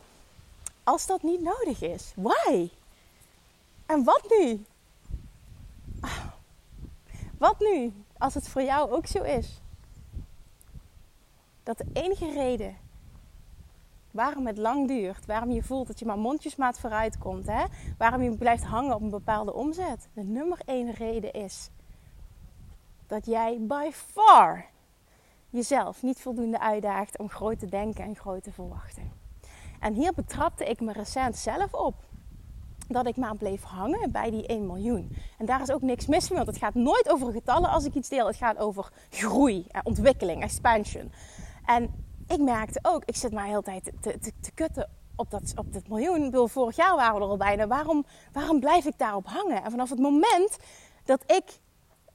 Als 0.85 1.07
dat 1.07 1.23
niet 1.23 1.41
nodig 1.41 1.83
is. 1.83 2.13
Why? 2.17 2.69
En 3.87 4.05
wat 4.05 4.23
nu? 4.39 4.65
Wat 7.39 7.59
nu 7.59 7.93
als 8.19 8.35
het 8.35 8.49
voor 8.49 8.63
jou 8.63 8.91
ook 8.91 9.07
zo 9.07 9.23
is? 9.23 9.61
Dat 11.63 11.79
de 11.79 11.87
enige 11.93 12.33
reden 12.33 12.77
waarom 14.15 14.47
het 14.47 14.59
lang 14.59 14.89
duurt, 14.89 15.27
waarom 15.27 15.51
je 15.51 15.63
voelt 15.63 15.87
dat 15.87 15.99
je 15.99 16.07
maar 16.07 16.19
mondjesmaat 16.19 16.79
vooruit 16.79 17.19
komt, 17.19 17.47
hè? 17.47 17.65
waarom 17.99 18.23
je 18.23 18.37
blijft 18.37 18.65
hangen 18.65 18.95
op 18.95 19.03
een 19.03 19.11
bepaalde 19.11 19.55
omzet. 19.55 20.09
De 20.13 20.23
nummer 20.23 20.59
één 20.65 20.91
reden 20.91 21.33
is 21.33 21.71
dat 23.07 23.27
jij 23.27 23.59
by 23.61 23.91
far 23.93 24.67
jezelf 25.51 26.03
niet 26.03 26.21
voldoende 26.21 26.61
uitdaagt 26.61 27.19
om 27.19 27.29
groot 27.29 27.59
te 27.59 27.69
denken 27.69 28.05
en 28.05 28.17
groot 28.17 28.43
te 28.43 28.53
verwachten. 28.53 29.13
En 29.81 29.95
hier 29.95 30.13
betrapte 30.15 30.65
ik 30.65 30.81
me 30.81 30.93
recent 30.93 31.37
zelf 31.37 31.73
op. 31.73 31.95
Dat 32.89 33.07
ik 33.07 33.17
maar 33.17 33.37
bleef 33.37 33.63
hangen 33.63 34.13
bij 34.13 34.31
die 34.31 34.47
1 34.47 34.67
miljoen. 34.67 35.17
En 35.39 35.47
daar 35.47 35.61
is 35.61 35.71
ook 35.71 35.83
niks 35.83 36.07
mis 36.07 36.29
mee, 36.29 36.39
want 36.39 36.51
het 36.51 36.59
gaat 36.59 36.75
nooit 36.75 37.09
over 37.09 37.33
getallen 37.33 37.71
als 37.71 37.85
ik 37.85 37.95
iets 37.95 38.09
deel. 38.09 38.27
Het 38.27 38.37
gaat 38.37 38.59
over 38.59 38.93
groei, 39.11 39.67
ontwikkeling, 39.83 40.43
expansion. 40.43 41.13
En 41.65 42.04
ik 42.29 42.41
merkte 42.41 42.79
ook, 42.83 43.03
ik 43.05 43.17
zit 43.17 43.33
maar 43.33 43.43
de 43.43 43.49
hele 43.49 43.63
tijd 43.63 43.85
te, 43.85 44.19
te, 44.19 44.33
te 44.41 44.53
kutten 44.55 44.91
op 45.17 45.31
dat, 45.31 45.53
op 45.55 45.73
dat 45.73 45.89
miljoen. 45.89 46.49
Vorig 46.49 46.77
jaar 46.77 46.97
waren 46.97 47.15
we 47.15 47.21
er 47.21 47.29
al 47.29 47.37
bijna. 47.37 47.67
Waarom, 47.67 48.07
waarom 48.33 48.61
blijf 48.61 48.85
ik 48.85 48.99
daarop 48.99 49.27
hangen? 49.27 49.65
En 49.65 49.71
vanaf 49.71 49.91
het 49.91 49.99
moment 49.99 50.57
dat 51.05 51.23
ik 51.27 51.45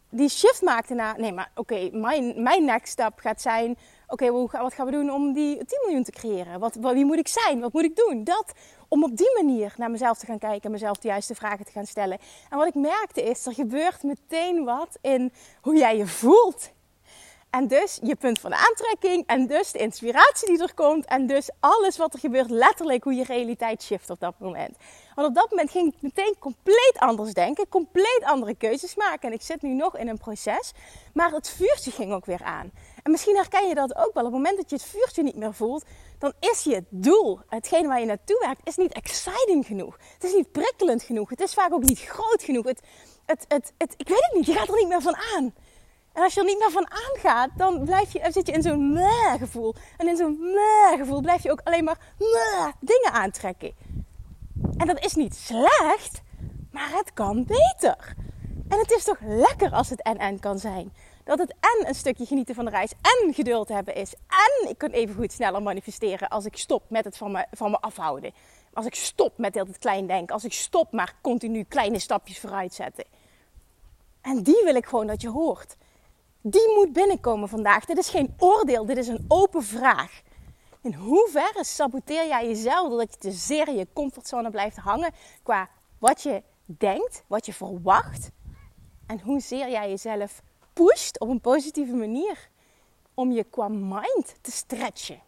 die 0.10 0.30
shift 0.30 0.62
maakte 0.62 0.94
naar... 0.94 1.20
Nee, 1.20 1.34
maar 1.34 1.51
oké, 1.56 1.89
mijn, 1.92 2.44
mijn 2.44 2.66
next 2.66 2.92
step 2.92 3.13
gaat 3.16 3.42
zijn... 3.42 3.78
Oké, 4.08 4.32
wat 4.32 4.74
gaan 4.74 4.86
we 4.86 4.92
doen 4.92 5.12
om 5.12 5.34
die 5.34 5.66
10 5.66 5.66
miljoen 5.86 6.04
te 6.04 6.12
creëren? 6.12 6.60
Wat, 6.60 6.75
wie 6.75 7.06
moet 7.06 7.18
ik 7.18 7.28
zijn? 7.28 7.60
Wat 7.60 7.74
moet 7.74 7.84
ik 7.84 7.96
doen? 7.96 8.24
Dat, 8.24 8.54
om 8.88 9.04
op 9.04 9.18
die 9.18 9.32
manier 9.36 9.74
naar 9.78 9.92
mezelf 9.92 10.18
te 10.18 10.25
gaan 10.25 10.38
kijken 10.38 10.62
en 10.62 10.72
mezelf 10.72 10.98
de 10.98 11.08
juiste 11.08 11.36
vragen 11.36 11.66
te 11.66 11.72
gaan 11.72 11.86
stellen. 11.86 12.18
En 12.50 12.58
wat 12.58 12.68
ik 12.68 12.75
merkte 12.75 13.24
is, 13.24 13.46
er 13.46 13.54
gebeurt 13.54 14.04
meteen 14.04 14.63
wat 14.63 14.98
in 15.01 15.32
hoe 15.62 15.78
jij 15.78 15.98
je 15.98 16.08
voelt 16.08 16.72
En 17.50 17.68
dus 17.68 18.00
je 18.03 18.15
punt 18.15 18.39
van 18.39 18.53
aantrekking. 18.53 19.24
En 19.25 19.48
dus 19.48 19.72
de 19.72 19.79
inspiratie 19.79 20.48
die 20.48 20.62
er 20.62 20.74
komt. 20.74 21.06
En 21.06 21.27
dus 21.27 21.50
alles 21.60 21.98
wat 21.98 22.13
er 22.13 22.20
gebeurt, 22.20 22.50
letterlijk 22.50 23.03
hoe 23.03 23.13
je 23.13 23.24
realiteit 23.24 23.84
shift 23.84 24.10
op 24.10 24.20
dat 24.20 24.34
moment. 24.38 24.77
Want 25.15 25.27
op 25.27 25.36
dat 25.36 25.50
moment 25.50 25.72
ging 25.72 25.94
ik 25.94 26.01
meteen 26.01 26.36
compleet 26.39 26.96
anders 26.96 27.34
denken. 27.34 27.70
Compleet 27.70 28.22
andere 28.24 28.56
keuzes 28.56 28.96
maken. 28.96 29.29
En 29.29 29.34
ik 29.34 29.41
zit 29.41 29.62
nu 29.62 29.74
nog 29.74 29.98
in 29.98 30.08
een 30.08 30.18
proces. 30.18 30.72
Maar 31.13 31.32
het 31.32 31.50
vuurtje 31.50 31.91
ging 31.91 32.13
ook 32.13 32.25
weer 32.25 32.44
aan. 32.44 32.72
En 33.03 33.12
misschien 33.12 33.36
herken 33.36 33.68
je 33.68 33.75
dat 33.75 33.96
ook 33.96 34.13
wel. 34.13 34.25
Op 34.25 34.32
het 34.32 34.41
moment 34.41 34.58
dat 34.58 34.70
je 34.70 34.75
het 34.75 34.86
vuurtje 34.86 35.24
niet 35.24 35.36
meer 35.36 35.53
voelt, 35.53 35.84
dan 36.20 36.34
is 36.39 36.63
je 36.63 36.84
doel, 36.89 37.39
hetgeen 37.48 37.88
waar 37.88 38.00
je 38.00 38.06
naartoe 38.06 38.39
werkt, 38.46 38.68
is 38.68 38.75
niet 38.75 38.94
exciting 38.94 39.65
genoeg. 39.65 39.98
Het 40.13 40.24
is 40.24 40.34
niet 40.34 40.51
prikkelend 40.51 41.03
genoeg. 41.03 41.29
Het 41.29 41.41
is 41.41 41.53
vaak 41.53 41.74
ook 41.74 41.84
niet 41.84 42.00
groot 42.00 42.44
genoeg. 42.44 42.65
Het, 42.65 42.82
het, 43.25 43.46
het, 43.48 43.74
het, 43.77 43.94
ik 43.98 44.08
weet 44.08 44.22
het 44.22 44.34
niet, 44.34 44.46
je 44.46 44.53
gaat 44.53 44.68
er 44.68 44.75
niet 44.75 44.88
meer 44.88 45.01
van 45.01 45.15
aan. 45.36 45.53
En 46.20 46.26
als 46.26 46.34
je 46.34 46.40
er 46.40 46.46
niet 46.46 46.60
meer 46.60 46.72
van 46.72 46.92
aangaat, 46.92 47.50
dan 47.58 47.86
blijf 47.86 48.14
je, 48.14 48.32
zit 48.32 48.48
je 48.48 48.54
in 48.54 48.62
zo'n 48.62 48.94
meh 48.94 49.34
gevoel. 49.38 49.76
En 49.98 50.08
in 50.08 50.18
zo'n 50.18 50.40
meh 50.40 50.98
gevoel 50.98 51.22
blijf 51.22 51.44
je 51.44 51.52
ook 51.52 51.62
alleen 51.64 51.84
maar 51.84 51.98
meh 52.18 52.68
dingen 52.80 53.12
aantrekken. 53.12 53.74
En 54.78 54.88
dat 54.88 55.06
is 55.06 55.14
niet 55.14 55.36
slecht, 55.36 56.22
maar 56.72 56.90
het 56.92 57.14
kan 57.14 57.46
beter. 57.46 58.16
En 58.70 58.80
het 58.80 58.92
is 58.92 59.04
toch 59.04 59.18
lekker 59.22 59.72
als 59.72 59.90
het 59.90 60.02
en-en 60.02 60.40
kan 60.40 60.60
zijn. 60.60 60.94
Dat 61.24 61.40
het 61.40 61.56
en 61.60 61.88
een 61.88 61.96
stukje 61.96 62.26
genieten 62.26 62.56
van 62.56 62.66
de 62.66 62.72
reis 62.72 62.94
en 63.02 63.34
geduld 63.34 63.70
hebben 63.70 63.96
is. 63.96 64.14
En 64.28 64.70
ik 64.70 64.78
kan 64.78 64.90
even 64.90 65.16
goed 65.16 65.32
sneller 65.32 65.62
manifesteren 65.62 66.28
als 66.28 66.46
ik 66.46 66.58
stop 66.58 66.84
met 66.90 67.06
het 67.06 67.18
van 67.18 67.32
me, 67.32 67.46
van 67.52 67.72
me 67.72 67.80
afhouden. 67.80 68.34
Als 68.74 68.86
ik 68.86 68.96
stop 68.96 69.38
met 69.38 69.56
heel 69.56 69.66
het 69.66 69.80
klein 69.80 70.08
denken. 70.08 70.34
Als 70.34 70.46
ik 70.46 70.54
stop 70.54 70.92
maar 70.92 71.14
continu 71.22 71.64
kleine 71.64 72.00
stapjes 72.00 72.40
vooruit 72.40 72.74
zetten. 72.74 73.06
En 74.22 74.44
die 74.44 74.62
wil 74.64 74.76
ik 74.76 74.86
gewoon 74.86 75.08
dat 75.08 75.22
je 75.22 75.30
hoort. 75.30 75.76
Die 76.41 76.74
moet 76.75 76.93
binnenkomen 76.93 77.50
vandaag. 77.50 77.86
Dit 77.86 77.98
is 77.98 78.10
geen 78.10 78.34
oordeel, 78.38 78.86
dit 78.86 78.98
is 78.98 79.08
een 79.08 79.25
open 79.27 79.63
vraag. 79.63 80.22
In 80.81 80.93
hoeverre 80.93 81.63
saboteer 81.63 82.27
jij 82.27 82.48
jezelf 82.48 82.89
doordat 82.89 83.13
je 83.13 83.19
te 83.19 83.31
zeer 83.31 83.67
in 83.67 83.75
je 83.75 83.88
comfortzone 83.93 84.50
blijft 84.50 84.77
hangen 84.77 85.13
qua 85.43 85.69
wat 85.98 86.22
je 86.22 86.43
denkt, 86.65 87.24
wat 87.27 87.46
je 87.46 87.53
verwacht 87.53 88.31
en 89.08 89.19
hoezeer 89.19 89.69
jij 89.69 89.89
jezelf 89.89 90.41
pusht 90.74 91.19
op 91.19 91.29
een 91.29 91.41
positieve 91.41 91.96
manier 91.96 92.50
om 93.13 93.31
je 93.31 93.43
qua 93.43 93.67
mind 93.67 94.36
te 94.41 94.51
stretchen. 94.51 95.22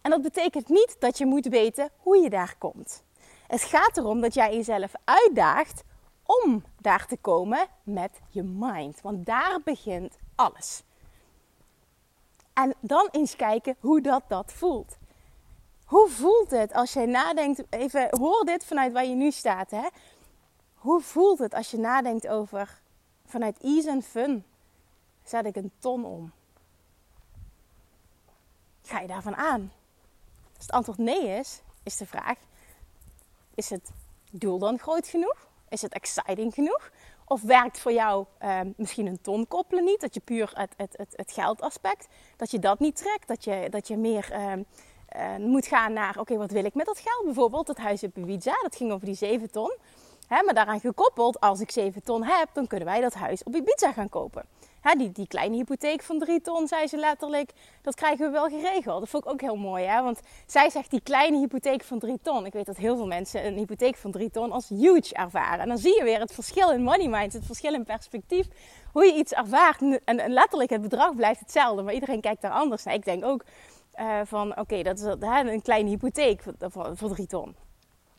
En 0.00 0.10
dat 0.10 0.22
betekent 0.22 0.68
niet 0.68 0.96
dat 0.98 1.18
je 1.18 1.26
moet 1.26 1.46
weten 1.46 1.90
hoe 1.96 2.16
je 2.16 2.30
daar 2.30 2.54
komt. 2.58 3.02
Het 3.46 3.62
gaat 3.62 3.96
erom 3.96 4.20
dat 4.20 4.34
jij 4.34 4.54
jezelf 4.54 4.92
uitdaagt 5.04 5.82
om 6.26 6.64
daar 6.80 7.06
te 7.06 7.16
komen 7.16 7.66
met 7.82 8.20
je 8.28 8.42
mind. 8.42 9.00
Want 9.00 9.26
daar 9.26 9.60
begint 9.64 10.18
alles. 10.34 10.82
En 12.52 12.74
dan 12.80 13.08
eens 13.10 13.36
kijken 13.36 13.76
hoe 13.80 14.00
dat 14.00 14.22
dat 14.28 14.52
voelt. 14.52 14.96
Hoe 15.84 16.08
voelt 16.08 16.50
het 16.50 16.72
als 16.72 16.92
jij 16.92 17.06
nadenkt, 17.06 17.62
even 17.70 18.08
hoor 18.10 18.44
dit 18.44 18.64
vanuit 18.64 18.92
waar 18.92 19.04
je 19.04 19.14
nu 19.14 19.30
staat. 19.30 19.70
Hè? 19.70 19.86
Hoe 20.74 21.00
voelt 21.00 21.38
het 21.38 21.54
als 21.54 21.70
je 21.70 21.78
nadenkt 21.78 22.28
over 22.28 22.80
vanuit 23.26 23.58
ease 23.58 23.90
en 23.90 24.02
fun 24.02 24.44
zet 25.22 25.46
ik 25.46 25.56
een 25.56 25.72
ton 25.78 26.04
om? 26.04 26.32
Ga 28.82 29.00
je 29.00 29.06
daarvan 29.06 29.36
aan? 29.36 29.72
Als 30.56 30.66
het 30.66 30.70
antwoord 30.70 30.98
nee 30.98 31.38
is, 31.38 31.62
is 31.82 31.96
de 31.96 32.06
vraag: 32.06 32.38
is 33.54 33.70
het 33.70 33.90
doel 34.30 34.58
dan 34.58 34.78
groot 34.78 35.06
genoeg? 35.06 35.48
Is 35.74 35.82
het 35.82 35.92
exciting 35.92 36.54
genoeg? 36.54 36.90
Of 37.26 37.42
werkt 37.42 37.80
voor 37.80 37.92
jou 37.92 38.26
uh, 38.42 38.60
misschien 38.76 39.06
een 39.06 39.20
ton 39.20 39.48
koppelen 39.48 39.84
niet? 39.84 40.00
Dat 40.00 40.14
je 40.14 40.20
puur 40.20 40.50
het, 40.52 40.74
het, 40.76 40.94
het, 40.96 41.12
het 41.16 41.32
geldaspect, 41.32 42.08
dat 42.36 42.50
je 42.50 42.58
dat 42.58 42.78
niet 42.78 42.96
trekt. 42.96 43.28
Dat 43.28 43.44
je, 43.44 43.66
dat 43.70 43.88
je 43.88 43.96
meer 43.96 44.28
uh, 44.32 44.52
uh, 45.16 45.36
moet 45.36 45.66
gaan 45.66 45.92
naar, 45.92 46.18
oké, 46.18 46.36
wat 46.36 46.50
wil 46.50 46.64
ik 46.64 46.74
met 46.74 46.86
dat 46.86 46.98
geld? 46.98 47.24
Bijvoorbeeld 47.24 47.68
het 47.68 47.78
huis 47.78 48.02
in 48.02 48.12
Ibiza, 48.14 48.54
dat 48.62 48.76
ging 48.76 48.92
over 48.92 49.06
die 49.06 49.14
7 49.14 49.50
ton. 49.50 49.76
Maar 50.42 50.54
daaraan 50.54 50.80
gekoppeld, 50.80 51.40
als 51.40 51.60
ik 51.60 51.70
7 51.70 52.02
ton 52.02 52.24
heb, 52.24 52.48
dan 52.52 52.66
kunnen 52.66 52.88
wij 52.88 53.00
dat 53.00 53.14
huis 53.14 53.42
op 53.42 53.54
Ibiza 53.54 53.92
gaan 53.92 54.08
kopen. 54.08 54.44
Die, 54.92 55.12
die 55.12 55.26
kleine 55.26 55.56
hypotheek 55.56 56.02
van 56.02 56.18
3 56.18 56.40
ton, 56.40 56.68
zei 56.68 56.86
ze 56.86 56.96
letterlijk, 56.96 57.50
dat 57.82 57.94
krijgen 57.94 58.26
we 58.26 58.32
wel 58.32 58.48
geregeld. 58.48 59.00
Dat 59.00 59.08
vond 59.08 59.24
ik 59.24 59.30
ook 59.30 59.40
heel 59.40 59.56
mooi, 59.56 59.84
hè? 59.84 60.02
want 60.02 60.20
zij 60.46 60.70
zegt 60.70 60.90
die 60.90 61.00
kleine 61.00 61.38
hypotheek 61.38 61.84
van 61.84 61.98
3 61.98 62.18
ton. 62.22 62.46
Ik 62.46 62.52
weet 62.52 62.66
dat 62.66 62.76
heel 62.76 62.96
veel 62.96 63.06
mensen 63.06 63.46
een 63.46 63.56
hypotheek 63.56 63.96
van 63.96 64.10
3 64.10 64.30
ton 64.30 64.52
als 64.52 64.68
huge 64.68 65.14
ervaren. 65.14 65.58
En 65.58 65.68
dan 65.68 65.78
zie 65.78 65.96
je 65.96 66.04
weer 66.04 66.20
het 66.20 66.32
verschil 66.32 66.70
in 66.70 66.82
money 66.82 67.08
mind, 67.08 67.32
het 67.32 67.46
verschil 67.46 67.74
in 67.74 67.84
perspectief, 67.84 68.46
hoe 68.92 69.04
je 69.04 69.14
iets 69.14 69.32
ervaart. 69.32 70.00
En, 70.04 70.32
letterlijk, 70.32 70.70
het 70.70 70.82
bedrag 70.82 71.16
blijft 71.16 71.40
hetzelfde, 71.40 71.82
maar 71.82 71.94
iedereen 71.94 72.20
kijkt 72.20 72.42
daar 72.42 72.50
anders 72.50 72.84
naar. 72.84 72.94
Ik 72.94 73.04
denk 73.04 73.24
ook 73.24 73.44
uh, 74.00 74.20
van, 74.24 74.58
oké, 74.58 74.82
dat 74.82 74.98
is 74.98 75.04
een 75.04 75.62
kleine 75.62 75.88
hypotheek 75.88 76.42
voor, 76.58 76.96
voor 76.96 77.08
3 77.08 77.26
ton. 77.26 77.63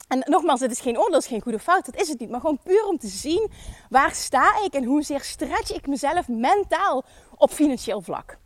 En 0.08 0.24
nogmaals, 0.26 0.60
het 0.60 0.72
is 0.72 0.80
geen 0.80 1.00
oordeel, 1.00 1.22
geen 1.22 1.42
goede 1.42 1.60
fout, 1.60 1.86
dat 1.86 2.02
is 2.02 2.10
het 2.10 2.20
niet. 2.20 2.30
Maar 2.30 2.40
gewoon 2.40 2.60
puur 2.64 2.86
om 2.88 2.98
te 2.98 3.08
zien 3.08 3.52
waar 3.90 4.14
sta 4.16 4.64
ik 4.64 4.74
en 4.74 4.84
hoezeer 4.84 5.22
stretch 5.22 5.74
ik 5.74 5.88
mezelf 5.88 6.28
mentaal 6.28 7.04
op 7.36 7.52
financieel 7.52 8.02
vlak. 8.02 8.38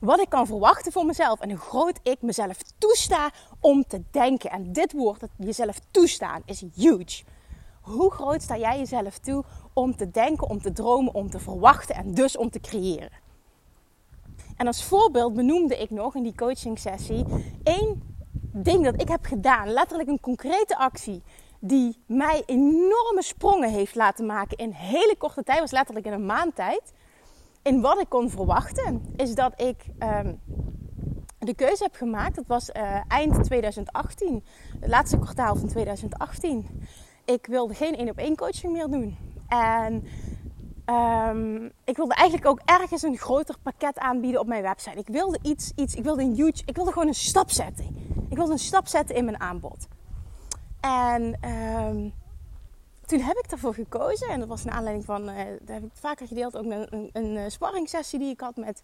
Wat 0.00 0.20
ik 0.20 0.28
kan 0.28 0.46
verwachten 0.46 0.92
voor 0.92 1.06
mezelf 1.06 1.40
en 1.40 1.50
hoe 1.50 1.58
groot 1.58 2.00
ik 2.02 2.22
mezelf 2.22 2.56
toesta 2.78 3.30
om 3.60 3.84
te 3.86 4.02
denken. 4.10 4.50
En 4.50 4.72
dit 4.72 4.92
woord, 4.92 5.20
het 5.20 5.30
jezelf 5.36 5.78
toestaan, 5.90 6.42
is 6.44 6.64
huge. 6.74 7.24
Hoe 7.80 8.10
groot 8.10 8.42
sta 8.42 8.56
jij 8.56 8.78
jezelf 8.78 9.18
toe 9.18 9.44
om 9.72 9.96
te 9.96 10.10
denken, 10.10 10.48
om 10.48 10.60
te 10.60 10.72
dromen, 10.72 11.14
om 11.14 11.30
te 11.30 11.38
verwachten 11.38 11.94
en 11.94 12.14
dus 12.14 12.36
om 12.36 12.50
te 12.50 12.60
creëren? 12.60 13.22
En 14.56 14.66
als 14.66 14.84
voorbeeld 14.84 15.34
benoemde 15.34 15.78
ik 15.78 15.90
nog 15.90 16.14
in 16.14 16.22
die 16.22 16.34
coaching 16.34 16.78
sessie 16.78 17.24
één 17.62 18.13
ding 18.56 18.84
dat 18.84 19.00
ik 19.00 19.08
heb 19.08 19.24
gedaan, 19.24 19.68
letterlijk 19.68 20.08
een 20.08 20.20
concrete 20.20 20.76
actie, 20.76 21.22
die 21.60 22.02
mij 22.06 22.42
enorme 22.46 23.22
sprongen 23.22 23.70
heeft 23.70 23.94
laten 23.94 24.26
maken 24.26 24.56
in 24.56 24.70
hele 24.70 25.14
korte 25.18 25.42
tijd, 25.42 25.60
was 25.60 25.70
letterlijk 25.70 26.06
in 26.06 26.12
een 26.12 26.26
maand 26.26 26.54
tijd. 26.54 26.92
In 27.62 27.80
wat 27.80 28.00
ik 28.00 28.08
kon 28.08 28.30
verwachten, 28.30 29.02
is 29.16 29.34
dat 29.34 29.60
ik 29.60 29.84
um, 29.98 30.40
de 31.38 31.54
keuze 31.54 31.82
heb 31.82 31.94
gemaakt. 31.94 32.34
Dat 32.34 32.46
was 32.46 32.70
uh, 32.70 33.00
eind 33.08 33.44
2018, 33.44 34.44
het 34.80 34.90
laatste 34.90 35.18
kwartaal 35.18 35.56
van 35.56 35.68
2018. 35.68 36.66
Ik 37.24 37.46
wilde 37.46 37.74
geen 37.74 37.96
één 37.96 38.08
op 38.08 38.18
één 38.18 38.36
coaching 38.36 38.72
meer 38.72 38.88
doen. 38.88 39.16
En 39.48 40.04
um, 40.86 41.72
ik 41.84 41.96
wilde 41.96 42.14
eigenlijk 42.14 42.48
ook 42.48 42.60
ergens 42.64 43.02
een 43.02 43.16
groter 43.16 43.56
pakket 43.62 43.98
aanbieden 43.98 44.40
op 44.40 44.46
mijn 44.46 44.62
website. 44.62 44.98
Ik 44.98 45.08
wilde 45.08 45.38
iets, 45.42 45.72
iets 45.76 45.94
ik 45.94 46.02
wilde 46.02 46.22
een 46.22 46.34
huge, 46.34 46.62
ik 46.64 46.76
wilde 46.76 46.92
gewoon 46.92 47.08
een 47.08 47.14
stap 47.14 47.50
zetten. 47.50 47.84
Ik 48.28 48.36
wilde 48.36 48.52
een 48.52 48.58
stap 48.58 48.86
zetten 48.86 49.16
in 49.16 49.24
mijn 49.24 49.40
aanbod. 49.40 49.88
En 50.80 51.38
um, 51.50 52.12
toen 53.06 53.20
heb 53.20 53.36
ik 53.36 53.50
ervoor 53.50 53.74
gekozen. 53.74 54.28
En 54.28 54.38
dat 54.38 54.48
was 54.48 54.64
naar 54.64 54.74
aanleiding 54.74 55.04
van, 55.04 55.28
uh, 55.28 55.36
dat 55.36 55.68
heb 55.68 55.84
ik 55.84 55.90
vaker 55.92 56.26
gedeeld, 56.26 56.56
ook 56.56 56.64
een, 56.64 56.94
een, 56.94 57.10
een 57.12 57.36
eh, 57.36 57.44
sparringssessie 57.48 58.18
die 58.18 58.30
ik 58.30 58.40
had 58.40 58.56
met 58.56 58.82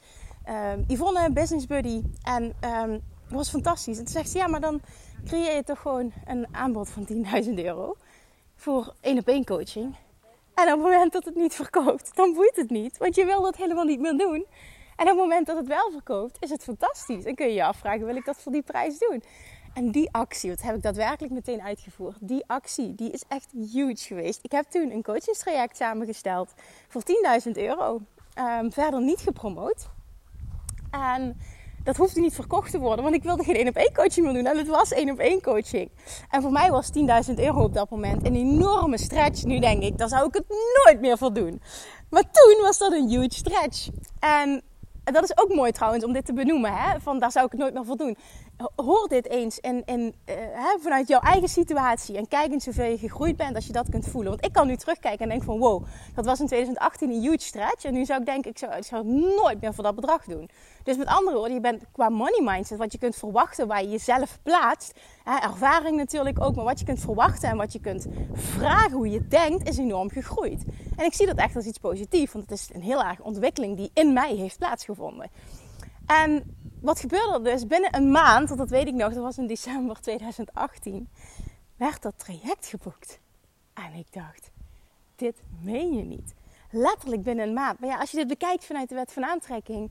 uh, 0.48 0.72
Yvonne, 0.86 1.32
business 1.32 1.66
buddy. 1.66 2.02
En 2.22 2.42
um, 2.44 2.90
dat 3.28 3.38
was 3.38 3.50
fantastisch. 3.50 3.98
En 3.98 4.04
toen 4.04 4.12
zegt 4.12 4.30
ze, 4.30 4.38
ja, 4.38 4.46
maar 4.46 4.60
dan 4.60 4.80
creëer 5.24 5.54
je 5.54 5.64
toch 5.64 5.80
gewoon 5.80 6.12
een 6.24 6.46
aanbod 6.52 6.88
van 6.88 7.08
10.000 7.44 7.54
euro 7.54 7.96
voor 8.54 8.94
één 9.00 9.18
op 9.18 9.28
één 9.28 9.44
coaching. 9.44 9.94
En 10.60 10.66
op 10.66 10.72
het 10.72 10.90
moment 10.90 11.12
dat 11.12 11.24
het 11.24 11.34
niet 11.34 11.54
verkoopt, 11.54 12.16
dan 12.16 12.34
boeit 12.34 12.56
het 12.56 12.70
niet. 12.70 12.98
Want 12.98 13.14
je 13.14 13.24
wil 13.24 13.42
dat 13.42 13.56
helemaal 13.56 13.84
niet 13.84 14.00
meer 14.00 14.16
doen. 14.16 14.46
En 14.96 15.04
op 15.04 15.06
het 15.06 15.16
moment 15.16 15.46
dat 15.46 15.56
het 15.56 15.66
wel 15.66 15.90
verkoopt, 15.90 16.36
is 16.40 16.50
het 16.50 16.62
fantastisch. 16.62 17.24
En 17.24 17.34
kun 17.34 17.46
je 17.46 17.54
je 17.54 17.64
afvragen, 17.64 18.06
wil 18.06 18.16
ik 18.16 18.24
dat 18.24 18.40
voor 18.40 18.52
die 18.52 18.62
prijs 18.62 18.98
doen? 18.98 19.22
En 19.74 19.90
die 19.90 20.08
actie, 20.12 20.50
wat 20.50 20.62
heb 20.62 20.74
ik 20.74 20.82
daadwerkelijk 20.82 21.32
meteen 21.32 21.62
uitgevoerd. 21.62 22.16
Die 22.20 22.44
actie, 22.46 22.94
die 22.94 23.10
is 23.10 23.22
echt 23.28 23.52
huge 23.72 24.04
geweest. 24.04 24.38
Ik 24.42 24.52
heb 24.52 24.64
toen 24.70 24.90
een 24.90 25.02
coachingstraject 25.02 25.76
samengesteld 25.76 26.54
voor 26.88 27.02
10.000 27.46 27.50
euro. 27.52 28.00
Um, 28.38 28.72
verder 28.72 29.02
niet 29.02 29.20
gepromoot. 29.20 29.88
En 30.90 31.40
dat 31.82 31.96
hoefde 31.96 32.20
niet 32.20 32.34
verkocht 32.34 32.70
te 32.70 32.78
worden, 32.78 33.04
want 33.04 33.16
ik 33.16 33.22
wilde 33.22 33.44
geen 33.44 33.54
één 33.54 33.68
op 33.68 33.76
één 33.76 33.92
coaching 33.94 34.26
meer 34.26 34.34
doen. 34.34 34.52
En 34.52 34.58
het 34.58 34.68
was 34.68 34.92
één 34.92 35.10
op 35.10 35.18
één 35.18 35.42
coaching. 35.42 35.90
En 36.30 36.42
voor 36.42 36.52
mij 36.52 36.70
was 36.70 36.90
10.000 37.28 37.34
euro 37.34 37.62
op 37.62 37.74
dat 37.74 37.90
moment 37.90 38.26
een 38.26 38.34
enorme 38.34 38.98
stretch. 38.98 39.44
Nu 39.44 39.58
denk 39.58 39.82
ik, 39.82 39.98
daar 39.98 40.08
zou 40.08 40.26
ik 40.26 40.34
het 40.34 40.44
nooit 40.84 41.00
meer 41.00 41.18
voor 41.18 41.32
doen. 41.32 41.62
Maar 42.10 42.22
toen 42.30 42.62
was 42.62 42.78
dat 42.78 42.92
een 42.92 43.08
huge 43.08 43.34
stretch. 43.34 43.88
En 44.18 44.62
dat 45.04 45.22
is 45.22 45.38
ook 45.38 45.54
mooi 45.54 45.72
trouwens 45.72 46.04
om 46.04 46.12
dit 46.12 46.26
te 46.26 46.32
benoemen. 46.32 46.72
Hè? 46.72 47.00
Van 47.00 47.18
daar 47.18 47.32
zou 47.32 47.44
ik 47.44 47.50
het 47.52 47.60
nooit 47.60 47.74
meer 47.74 47.84
voor 47.84 47.96
doen. 47.96 48.16
Hoor 48.76 49.08
dit 49.08 49.28
eens 49.28 49.58
in, 49.58 49.82
uh, 49.86 50.14
hè, 50.52 50.78
vanuit 50.80 51.08
jouw 51.08 51.20
eigen 51.20 51.48
situatie. 51.48 52.16
En 52.16 52.28
kijk 52.28 52.52
eens 52.52 52.64
hoeveel 52.64 52.84
je 52.84 52.98
gegroeid 52.98 53.36
bent 53.36 53.54
als 53.54 53.66
je 53.66 53.72
dat 53.72 53.88
kunt 53.88 54.06
voelen. 54.06 54.30
Want 54.30 54.44
ik 54.44 54.52
kan 54.52 54.66
nu 54.66 54.76
terugkijken 54.76 55.20
en 55.20 55.28
denk 55.28 55.42
van 55.42 55.58
wow, 55.58 55.84
dat 56.14 56.24
was 56.24 56.40
in 56.40 56.46
2018 56.46 57.10
een 57.10 57.20
huge 57.20 57.40
stretch. 57.40 57.84
En 57.84 57.92
nu 57.92 58.04
zou 58.04 58.20
ik 58.20 58.26
denken, 58.26 58.50
ik 58.50 58.58
zou, 58.58 58.72
het 58.72 59.06
nooit 59.06 59.60
meer 59.60 59.74
voor 59.74 59.84
dat 59.84 59.94
bedrag 59.94 60.24
doen. 60.24 60.50
Dus 60.82 60.96
met 60.96 61.06
andere 61.06 61.36
woorden, 61.36 61.54
je 61.54 61.60
bent 61.60 61.82
qua 61.92 62.08
money 62.08 62.40
mindset, 62.42 62.78
wat 62.78 62.92
je 62.92 62.98
kunt 62.98 63.16
verwachten 63.16 63.66
waar 63.66 63.82
je 63.82 63.88
jezelf 63.88 64.38
plaatst, 64.42 64.92
ervaring 65.42 65.96
natuurlijk 65.96 66.40
ook, 66.40 66.54
maar 66.54 66.64
wat 66.64 66.78
je 66.78 66.84
kunt 66.84 67.00
verwachten 67.00 67.48
en 67.48 67.56
wat 67.56 67.72
je 67.72 67.80
kunt 67.80 68.06
vragen 68.32 68.92
hoe 68.92 69.10
je 69.10 69.26
denkt, 69.28 69.68
is 69.68 69.78
enorm 69.78 70.10
gegroeid. 70.10 70.64
En 70.96 71.04
ik 71.04 71.14
zie 71.14 71.26
dat 71.26 71.36
echt 71.36 71.56
als 71.56 71.64
iets 71.64 71.78
positiefs, 71.78 72.32
want 72.32 72.50
het 72.50 72.58
is 72.58 72.70
een 72.72 72.82
heel 72.82 73.02
erg 73.02 73.20
ontwikkeling 73.20 73.76
die 73.76 73.90
in 73.94 74.12
mij 74.12 74.34
heeft 74.34 74.58
plaatsgevonden. 74.58 75.30
En 76.10 76.56
wat 76.80 77.00
gebeurde 77.00 77.32
er 77.32 77.44
dus 77.44 77.66
binnen 77.66 77.96
een 77.96 78.10
maand, 78.10 78.48
want 78.48 78.60
dat 78.60 78.70
weet 78.70 78.86
ik 78.86 78.94
nog, 78.94 79.12
dat 79.12 79.22
was 79.22 79.38
in 79.38 79.46
december 79.46 80.00
2018, 80.00 81.08
werd 81.76 82.02
dat 82.02 82.18
traject 82.18 82.66
geboekt. 82.66 83.20
En 83.74 83.92
ik 83.94 84.12
dacht, 84.12 84.50
dit 85.16 85.42
meen 85.62 85.92
je 85.92 86.02
niet. 86.02 86.34
Letterlijk 86.70 87.22
binnen 87.22 87.48
een 87.48 87.54
maand. 87.54 87.80
Maar 87.80 87.88
ja, 87.88 87.98
als 87.98 88.10
je 88.10 88.16
dit 88.16 88.26
bekijkt 88.26 88.64
vanuit 88.64 88.88
de 88.88 88.94
wet 88.94 89.12
van 89.12 89.24
aantrekking, 89.24 89.90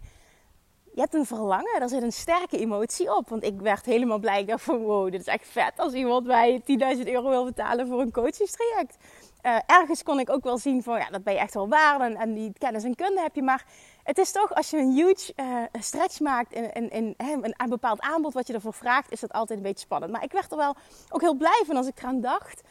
je 0.93 1.01
hebt 1.01 1.13
een 1.13 1.25
verlangen, 1.25 1.79
daar 1.79 1.89
zit 1.89 2.01
een 2.01 2.11
sterke 2.11 2.57
emotie 2.57 3.15
op. 3.15 3.29
Want 3.29 3.43
ik 3.43 3.59
werd 3.59 3.85
helemaal 3.85 4.19
blij. 4.19 4.43
Ik 4.43 4.59
van 4.59 4.77
wow, 4.77 5.11
dit 5.11 5.19
is 5.19 5.27
echt 5.27 5.47
vet 5.47 5.73
als 5.75 5.93
iemand 5.93 6.25
mij 6.25 6.61
10.000 6.61 6.67
euro 7.03 7.29
wil 7.29 7.43
betalen 7.43 7.87
voor 7.87 8.01
een 8.01 8.11
coachingstraject. 8.11 8.97
Uh, 9.45 9.57
ergens 9.65 10.03
kon 10.03 10.19
ik 10.19 10.29
ook 10.29 10.43
wel 10.43 10.57
zien 10.57 10.83
van 10.83 10.97
ja, 10.97 11.09
dat 11.09 11.23
ben 11.23 11.33
je 11.33 11.39
echt 11.39 11.53
wel 11.53 11.69
waard 11.69 12.01
en, 12.01 12.15
en, 12.15 12.33
die 12.33 12.53
kennis 12.57 12.83
en 12.83 12.95
kunde 12.95 13.21
heb 13.21 13.35
je. 13.35 13.41
Maar 13.41 13.65
het 14.09 14.17
is 14.17 14.31
toch, 14.31 14.53
als 14.53 14.69
je 14.69 14.77
een 14.77 14.91
huge 14.91 15.33
uh, 15.35 15.81
stretch 15.81 16.19
maakt 16.19 16.51
in, 16.51 16.73
in, 16.73 17.15
in, 17.17 17.53
een 17.57 17.69
bepaald 17.69 18.01
aanbod 18.01 18.33
wat 18.33 18.47
je 18.47 18.53
ervoor 18.53 18.73
vraagt, 18.73 19.11
is 19.11 19.19
dat 19.19 19.31
altijd 19.31 19.59
een 19.59 19.65
beetje 19.65 19.85
spannend. 19.85 20.11
Maar 20.11 20.23
ik 20.23 20.31
werd 20.31 20.51
er 20.51 20.57
wel 20.57 20.75
ook 21.09 21.21
heel 21.21 21.33
blij 21.33 21.63
van 21.65 21.75
als 21.75 21.87
ik 21.87 21.99
eraan 21.99 22.21
dacht. 22.21 22.61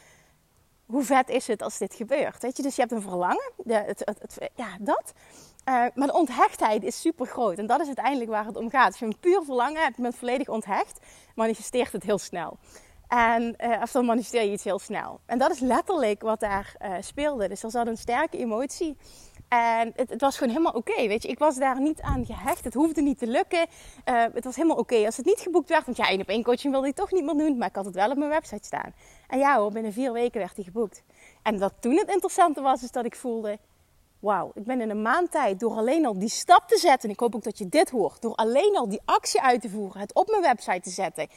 Hoe 0.87 1.03
vet 1.03 1.29
is 1.29 1.47
het 1.47 1.63
als 1.63 1.79
dit 1.79 1.95
gebeurt? 1.95 2.43
Weet 2.43 2.57
je, 2.57 2.63
dus 2.63 2.75
je 2.75 2.81
hebt 2.81 2.93
een 2.93 3.03
verlangen, 3.03 3.53
de, 3.57 3.75
het, 3.75 4.03
het, 4.05 4.51
ja, 4.55 4.77
dat. 4.81 5.13
Uh, 5.69 5.85
maar 5.95 6.07
de 6.07 6.13
onthechtheid 6.13 6.83
is 6.83 7.01
super 7.01 7.27
groot. 7.27 7.59
En 7.59 7.67
dat 7.67 7.81
is 7.81 7.87
uiteindelijk 7.87 8.31
waar 8.31 8.47
het 8.47 8.57
om 8.57 8.71
gaat. 8.71 8.87
Als 8.87 8.99
je 8.99 9.05
een 9.05 9.19
puur 9.21 9.43
verlangen 9.45 9.83
hebt, 9.83 9.97
bent 9.97 10.17
volledig 10.17 10.49
onthecht, 10.49 10.99
manifesteert 11.35 11.93
het 11.93 12.03
heel 12.03 12.19
snel. 12.19 12.59
En, 13.09 13.57
uh, 13.61 13.83
of 13.83 13.91
dan 13.91 14.05
manifesteer 14.05 14.43
je 14.43 14.53
iets 14.53 14.65
heel 14.65 14.79
snel. 14.79 15.21
En 15.27 15.39
dat 15.39 15.51
is 15.51 15.61
letterlijk 15.61 16.23
wat 16.23 16.41
daar 16.41 16.77
speelde. 17.01 17.49
Dus 17.49 17.63
er 17.63 17.71
zat 17.71 17.87
een 17.87 17.97
sterke 17.97 18.39
emotie. 18.39 18.97
En 19.49 19.93
het, 19.97 20.11
het 20.11 20.21
was 20.21 20.39
gewoon 20.39 20.53
helemaal 20.53 20.73
oké, 20.73 21.07
weet 21.07 21.23
je. 21.23 21.29
Ik 21.29 21.39
was 21.39 21.57
daar 21.57 21.81
niet 21.81 22.01
aan 22.01 22.27
gehecht. 22.27 22.65
Het 22.65 22.75
hoefde 22.75 23.03
niet 23.03 23.19
te 23.19 23.27
lukken. 23.27 23.67
Uh, 24.05 24.25
het 24.35 24.45
was 24.45 24.57
helemaal 24.57 24.77
oké 24.77 25.05
als 25.05 25.17
het 25.17 25.27
niet 25.27 25.41
geboekt 25.41 25.69
werd. 25.69 25.85
Want 25.85 25.97
ja, 25.97 26.09
één 26.09 26.21
op 26.21 26.29
één 26.29 26.43
coaching 26.43 26.73
wilde 26.73 26.89
ik 26.89 26.95
toch 26.95 27.13
niet 27.13 27.25
meer 27.25 27.37
doen. 27.37 27.59
Maar 27.59 27.69
ik 27.69 27.75
had 27.75 27.85
het 27.85 27.95
wel 27.95 28.11
op 28.11 28.17
mijn 28.17 28.31
website 28.31 28.65
staan. 28.67 28.95
En 29.27 29.39
ja 29.39 29.59
hoor, 29.59 29.73
binnen 29.73 29.93
vier 29.93 30.13
weken 30.13 30.41
werd 30.41 30.55
hij 30.55 30.65
geboekt. 30.65 31.03
En 31.43 31.59
wat 31.59 31.73
toen 31.81 31.97
het 31.97 32.09
interessante 32.09 32.61
was, 32.61 32.83
is 32.83 32.91
dat 32.91 33.05
ik 33.05 33.17
voelde 33.17 33.59
wauw, 34.19 34.51
ik 34.55 34.65
ben 34.65 34.81
in 34.81 34.91
een 34.91 35.03
maand 35.03 35.31
tijd 35.31 35.61
door 35.61 35.77
alleen 35.77 36.07
al 36.07 36.19
die 36.19 36.29
stap 36.29 36.69
te 36.69 36.79
zetten. 36.79 37.09
En 37.09 37.15
ik 37.15 37.21
hoop 37.21 37.35
ook 37.35 37.43
dat 37.43 37.59
je 37.59 37.69
dit 37.69 37.91
hoort. 37.91 38.23
Door 38.23 38.35
alleen 38.35 38.77
al 38.77 38.89
die 38.89 39.01
actie 39.05 39.41
uit 39.41 39.61
te 39.61 39.69
voeren, 39.69 40.01
het 40.01 40.15
op 40.15 40.29
mijn 40.29 40.43
website 40.43 40.81
te 40.81 40.91
zetten. 40.91 41.29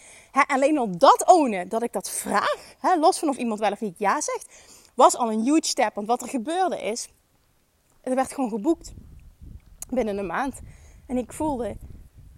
Alleen 0.47 0.77
al 0.77 0.97
dat 0.97 1.27
ownen, 1.27 1.69
dat 1.69 1.83
ik 1.83 1.93
dat 1.93 2.09
vraag, 2.09 2.75
los 2.99 3.19
van 3.19 3.29
of 3.29 3.37
iemand 3.37 3.59
wel 3.59 3.71
of 3.71 3.81
niet 3.81 3.99
ja 3.99 4.21
zegt, 4.21 4.47
was 4.95 5.15
al 5.15 5.31
een 5.31 5.41
huge 5.41 5.67
step. 5.67 5.95
Want 5.95 6.07
wat 6.07 6.21
er 6.21 6.27
gebeurde 6.27 6.81
is, 6.81 7.09
er 8.01 8.15
werd 8.15 8.33
gewoon 8.33 8.49
geboekt 8.49 8.93
binnen 9.89 10.17
een 10.17 10.25
maand. 10.25 10.61
En 11.07 11.17
ik 11.17 11.33
voelde, 11.33 11.77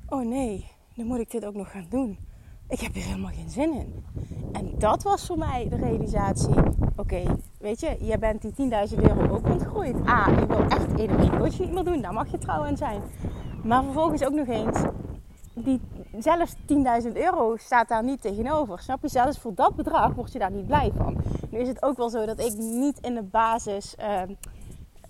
oh 0.08 0.26
nee, 0.26 0.72
dan 0.96 1.06
moet 1.06 1.20
ik 1.20 1.32
dit 1.32 1.46
ook 1.46 1.56
nog 1.56 1.72
gaan 1.72 1.86
doen 1.90 2.18
ik 2.74 2.80
heb 2.80 2.94
hier 2.94 3.04
helemaal 3.04 3.32
geen 3.32 3.50
zin 3.50 3.74
in. 3.74 4.06
En 4.52 4.80
dat 4.80 5.04
was 5.04 5.26
voor 5.26 5.38
mij 5.38 5.70
de 5.70 5.76
realisatie. 5.76 6.56
Oké, 6.96 7.24
weet 7.60 7.80
je, 7.80 7.98
jij 8.00 8.20
bent 8.20 8.42
die 8.42 8.70
10.000 8.90 9.00
euro 9.02 9.36
ook 9.36 9.48
ontgroeid. 9.48 9.96
Ah, 10.06 10.28
ik 10.42 10.48
wil 10.48 10.64
echt 10.64 11.00
één 11.00 11.38
coaching 11.38 11.60
niet 11.60 11.74
meer 11.74 11.84
doen. 11.84 12.02
Daar 12.02 12.14
mag 12.14 12.32
je 12.32 12.38
trouw 12.38 12.64
aan 12.64 12.78
zijn. 12.78 13.02
Maar 13.64 13.84
vervolgens 13.84 14.24
ook 14.24 14.34
nog 14.34 14.48
eens, 14.48 14.82
die, 15.54 15.82
zelfs 16.18 16.56
10.000 17.06 17.12
euro 17.14 17.58
staat 17.58 17.88
daar 17.88 18.04
niet 18.04 18.22
tegenover. 18.22 18.80
Snap 18.80 19.02
je? 19.02 19.08
Zelfs 19.08 19.40
voor 19.40 19.56
dat 19.56 19.76
bedrag 19.76 20.14
word 20.14 20.32
je 20.32 20.40
daar 20.40 20.52
niet 20.52 20.68
blij 20.68 20.92
van. 20.98 21.18
Nu 21.50 21.60
is 21.60 21.68
het 21.68 21.84
ook 21.84 21.98
wel 21.98 22.10
zo 22.10 22.26
dat 22.26 22.40
ik 22.40 22.58
niet 22.58 23.00
in 23.00 23.14
de 23.14 23.24
basis... 23.24 23.96
Uh, 24.00 24.22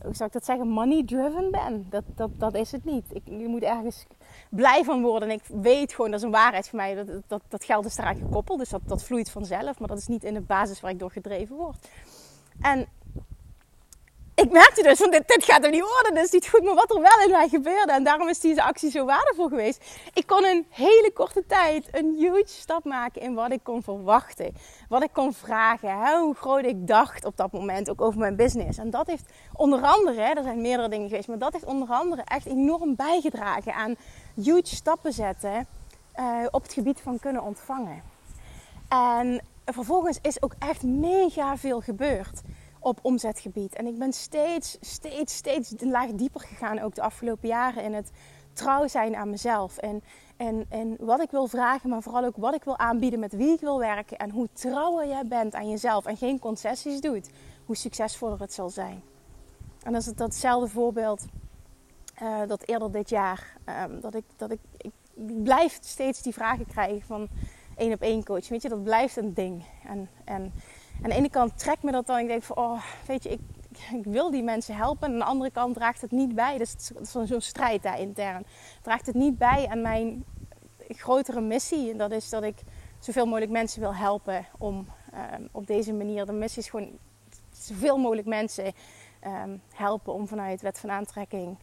hoe 0.03 0.15
zou 0.15 0.27
ik 0.27 0.33
dat 0.33 0.45
zeggen, 0.45 0.67
money 0.67 1.03
driven 1.05 1.51
ben. 1.51 1.85
Dat, 1.89 2.03
dat, 2.15 2.29
dat 2.37 2.55
is 2.55 2.71
het 2.71 2.85
niet. 2.85 3.05
Ik, 3.09 3.21
je 3.25 3.47
moet 3.47 3.61
ergens 3.61 4.05
blij 4.49 4.83
van 4.83 5.01
worden. 5.01 5.29
En 5.29 5.35
ik 5.35 5.61
weet 5.61 5.93
gewoon, 5.93 6.11
dat 6.11 6.19
is 6.19 6.25
een 6.25 6.31
waarheid 6.31 6.69
voor 6.69 6.79
mij, 6.79 6.95
dat, 6.95 7.07
dat, 7.27 7.41
dat 7.47 7.63
geld 7.63 7.85
is 7.85 7.97
eraan 7.97 8.15
gekoppeld. 8.15 8.59
Dus 8.59 8.69
dat, 8.69 8.81
dat 8.85 9.03
vloeit 9.03 9.29
vanzelf. 9.29 9.79
Maar 9.79 9.87
dat 9.87 9.97
is 9.97 10.07
niet 10.07 10.23
in 10.23 10.33
de 10.33 10.41
basis 10.41 10.81
waar 10.81 10.91
ik 10.91 10.99
door 10.99 11.11
gedreven 11.11 11.55
word. 11.55 11.87
En 12.61 12.87
ik 14.43 14.51
merkte 14.51 14.83
dus, 14.83 14.97
van 14.97 15.11
dit, 15.11 15.23
gaat 15.43 15.63
er 15.63 15.69
niet 15.69 15.85
worden, 16.01 16.23
is 16.23 16.31
niet 16.31 16.49
goed. 16.49 16.63
Maar 16.63 16.75
wat 16.75 16.95
er 16.95 17.01
wel 17.01 17.25
in 17.25 17.31
mij 17.31 17.47
gebeurde, 17.47 17.91
en 17.91 18.03
daarom 18.03 18.29
is 18.29 18.39
deze 18.39 18.63
actie 18.63 18.91
zo 18.91 19.05
waardevol 19.05 19.47
geweest. 19.47 19.83
Ik 20.13 20.27
kon 20.27 20.45
in 20.45 20.65
hele 20.69 21.11
korte 21.13 21.45
tijd 21.45 21.87
een 21.91 22.15
huge 22.17 22.43
stap 22.45 22.83
maken 22.83 23.21
in 23.21 23.33
wat 23.33 23.51
ik 23.51 23.59
kon 23.63 23.83
verwachten. 23.83 24.55
Wat 24.89 25.03
ik 25.03 25.09
kon 25.13 25.33
vragen, 25.33 26.19
hoe 26.19 26.35
groot 26.35 26.65
ik 26.65 26.87
dacht 26.87 27.25
op 27.25 27.37
dat 27.37 27.51
moment, 27.51 27.89
ook 27.89 28.01
over 28.01 28.19
mijn 28.19 28.35
business. 28.35 28.77
En 28.77 28.89
dat 28.89 29.07
heeft 29.07 29.25
onder 29.53 29.81
andere, 29.81 30.21
hè, 30.21 30.33
er 30.33 30.43
zijn 30.43 30.61
meerdere 30.61 30.89
dingen 30.89 31.09
geweest, 31.09 31.27
maar 31.27 31.37
dat 31.37 31.53
heeft 31.53 31.65
onder 31.65 31.89
andere 31.89 32.21
echt 32.25 32.45
enorm 32.45 32.95
bijgedragen 32.95 33.73
aan 33.73 33.95
huge 34.35 34.75
stappen 34.75 35.13
zetten 35.13 35.67
uh, 36.19 36.45
op 36.51 36.63
het 36.63 36.73
gebied 36.73 36.99
van 37.01 37.19
kunnen 37.19 37.43
ontvangen. 37.43 38.03
En 38.89 39.41
vervolgens 39.65 40.19
is 40.21 40.41
ook 40.41 40.53
echt 40.59 40.83
mega 40.83 41.57
veel 41.57 41.81
gebeurd 41.81 42.41
op 42.83 42.99
omzetgebied. 43.01 43.75
En 43.75 43.87
ik 43.87 43.97
ben 43.97 44.13
steeds, 44.13 44.77
steeds, 44.81 45.35
steeds 45.35 45.73
een 45.77 45.89
laag 45.89 46.11
dieper 46.11 46.41
gegaan, 46.41 46.79
ook 46.79 46.95
de 46.95 47.01
afgelopen 47.01 47.47
jaren, 47.47 47.83
in 47.83 47.93
het 47.93 48.11
trouw 48.53 48.87
zijn 48.87 49.15
aan 49.15 49.29
mezelf. 49.29 49.77
En, 49.77 50.03
en, 50.37 50.65
en 50.69 50.95
wat 50.99 51.21
ik 51.21 51.31
wil 51.31 51.47
vragen, 51.47 51.89
maar 51.89 52.01
vooral 52.01 52.25
ook 52.25 52.37
wat 52.37 52.55
ik 52.55 52.63
wil 52.63 52.77
aanbieden, 52.77 53.19
met 53.19 53.35
wie 53.35 53.53
ik 53.53 53.59
wil 53.59 53.79
werken. 53.79 54.17
En 54.17 54.29
hoe 54.29 54.47
trouwer 54.53 55.07
jij 55.07 55.25
bent 55.27 55.53
aan 55.53 55.69
jezelf 55.69 56.05
en 56.05 56.17
geen 56.17 56.39
concessies 56.39 57.01
doet, 57.01 57.29
hoe 57.65 57.75
succesvoller 57.75 58.39
het 58.39 58.53
zal 58.53 58.69
zijn. 58.69 59.03
En 59.83 59.91
dat 59.91 60.01
is 60.01 60.07
het, 60.07 60.17
datzelfde 60.17 60.69
voorbeeld 60.69 61.25
uh, 62.21 62.39
dat 62.47 62.67
eerder 62.67 62.91
dit 62.91 63.09
jaar, 63.09 63.57
um, 63.65 64.01
dat, 64.01 64.15
ik, 64.15 64.25
dat 64.35 64.51
ik, 64.51 64.59
ik 64.77 64.91
blijf 65.43 65.77
steeds 65.81 66.21
die 66.21 66.33
vragen 66.33 66.65
krijgen 66.65 67.01
van 67.01 67.27
één 67.77 67.93
op 67.93 68.01
één 68.01 68.23
coach. 68.23 68.47
Weet 68.49 68.61
je, 68.61 68.69
dat 68.69 68.83
blijft 68.83 69.17
een 69.17 69.33
ding. 69.33 69.63
En, 69.83 70.09
en 70.25 70.53
aan 71.03 71.09
de 71.09 71.15
ene 71.15 71.29
kant 71.29 71.57
trekt 71.59 71.83
me 71.83 71.91
dat 71.91 72.05
dan. 72.05 72.19
Ik 72.19 72.27
denk 72.27 72.43
van, 72.43 72.55
oh, 72.55 72.83
weet 73.05 73.23
je, 73.23 73.29
ik, 73.29 73.39
ik 73.91 74.03
wil 74.03 74.31
die 74.31 74.43
mensen 74.43 74.75
helpen. 74.75 75.07
En 75.07 75.13
aan 75.13 75.19
de 75.19 75.25
andere 75.25 75.51
kant 75.51 75.75
draagt 75.75 76.01
het 76.01 76.11
niet 76.11 76.35
bij. 76.35 76.57
Dus 76.57 76.71
het 76.71 76.93
is 77.01 77.11
zo'n 77.11 77.41
strijd 77.41 77.83
daar 77.83 77.99
intern. 77.99 78.45
Draagt 78.81 79.05
het 79.05 79.15
niet 79.15 79.37
bij 79.37 79.67
aan 79.69 79.81
mijn 79.81 80.25
grotere 80.87 81.41
missie. 81.41 81.91
En 81.91 81.97
dat 81.97 82.11
is 82.11 82.29
dat 82.29 82.43
ik 82.43 82.55
zoveel 82.99 83.25
mogelijk 83.25 83.51
mensen 83.51 83.79
wil 83.79 83.95
helpen 83.95 84.45
om 84.57 84.87
um, 85.35 85.49
op 85.51 85.67
deze 85.67 85.93
manier. 85.93 86.25
De 86.25 86.31
missie 86.31 86.61
is 86.61 86.69
gewoon 86.69 86.89
zoveel 87.51 87.97
mogelijk 87.97 88.27
mensen 88.27 88.73
um, 89.25 89.61
helpen 89.73 90.13
om 90.13 90.27
vanuit 90.27 90.61
wet 90.61 90.79
van 90.79 90.91
aantrekking 90.91 91.57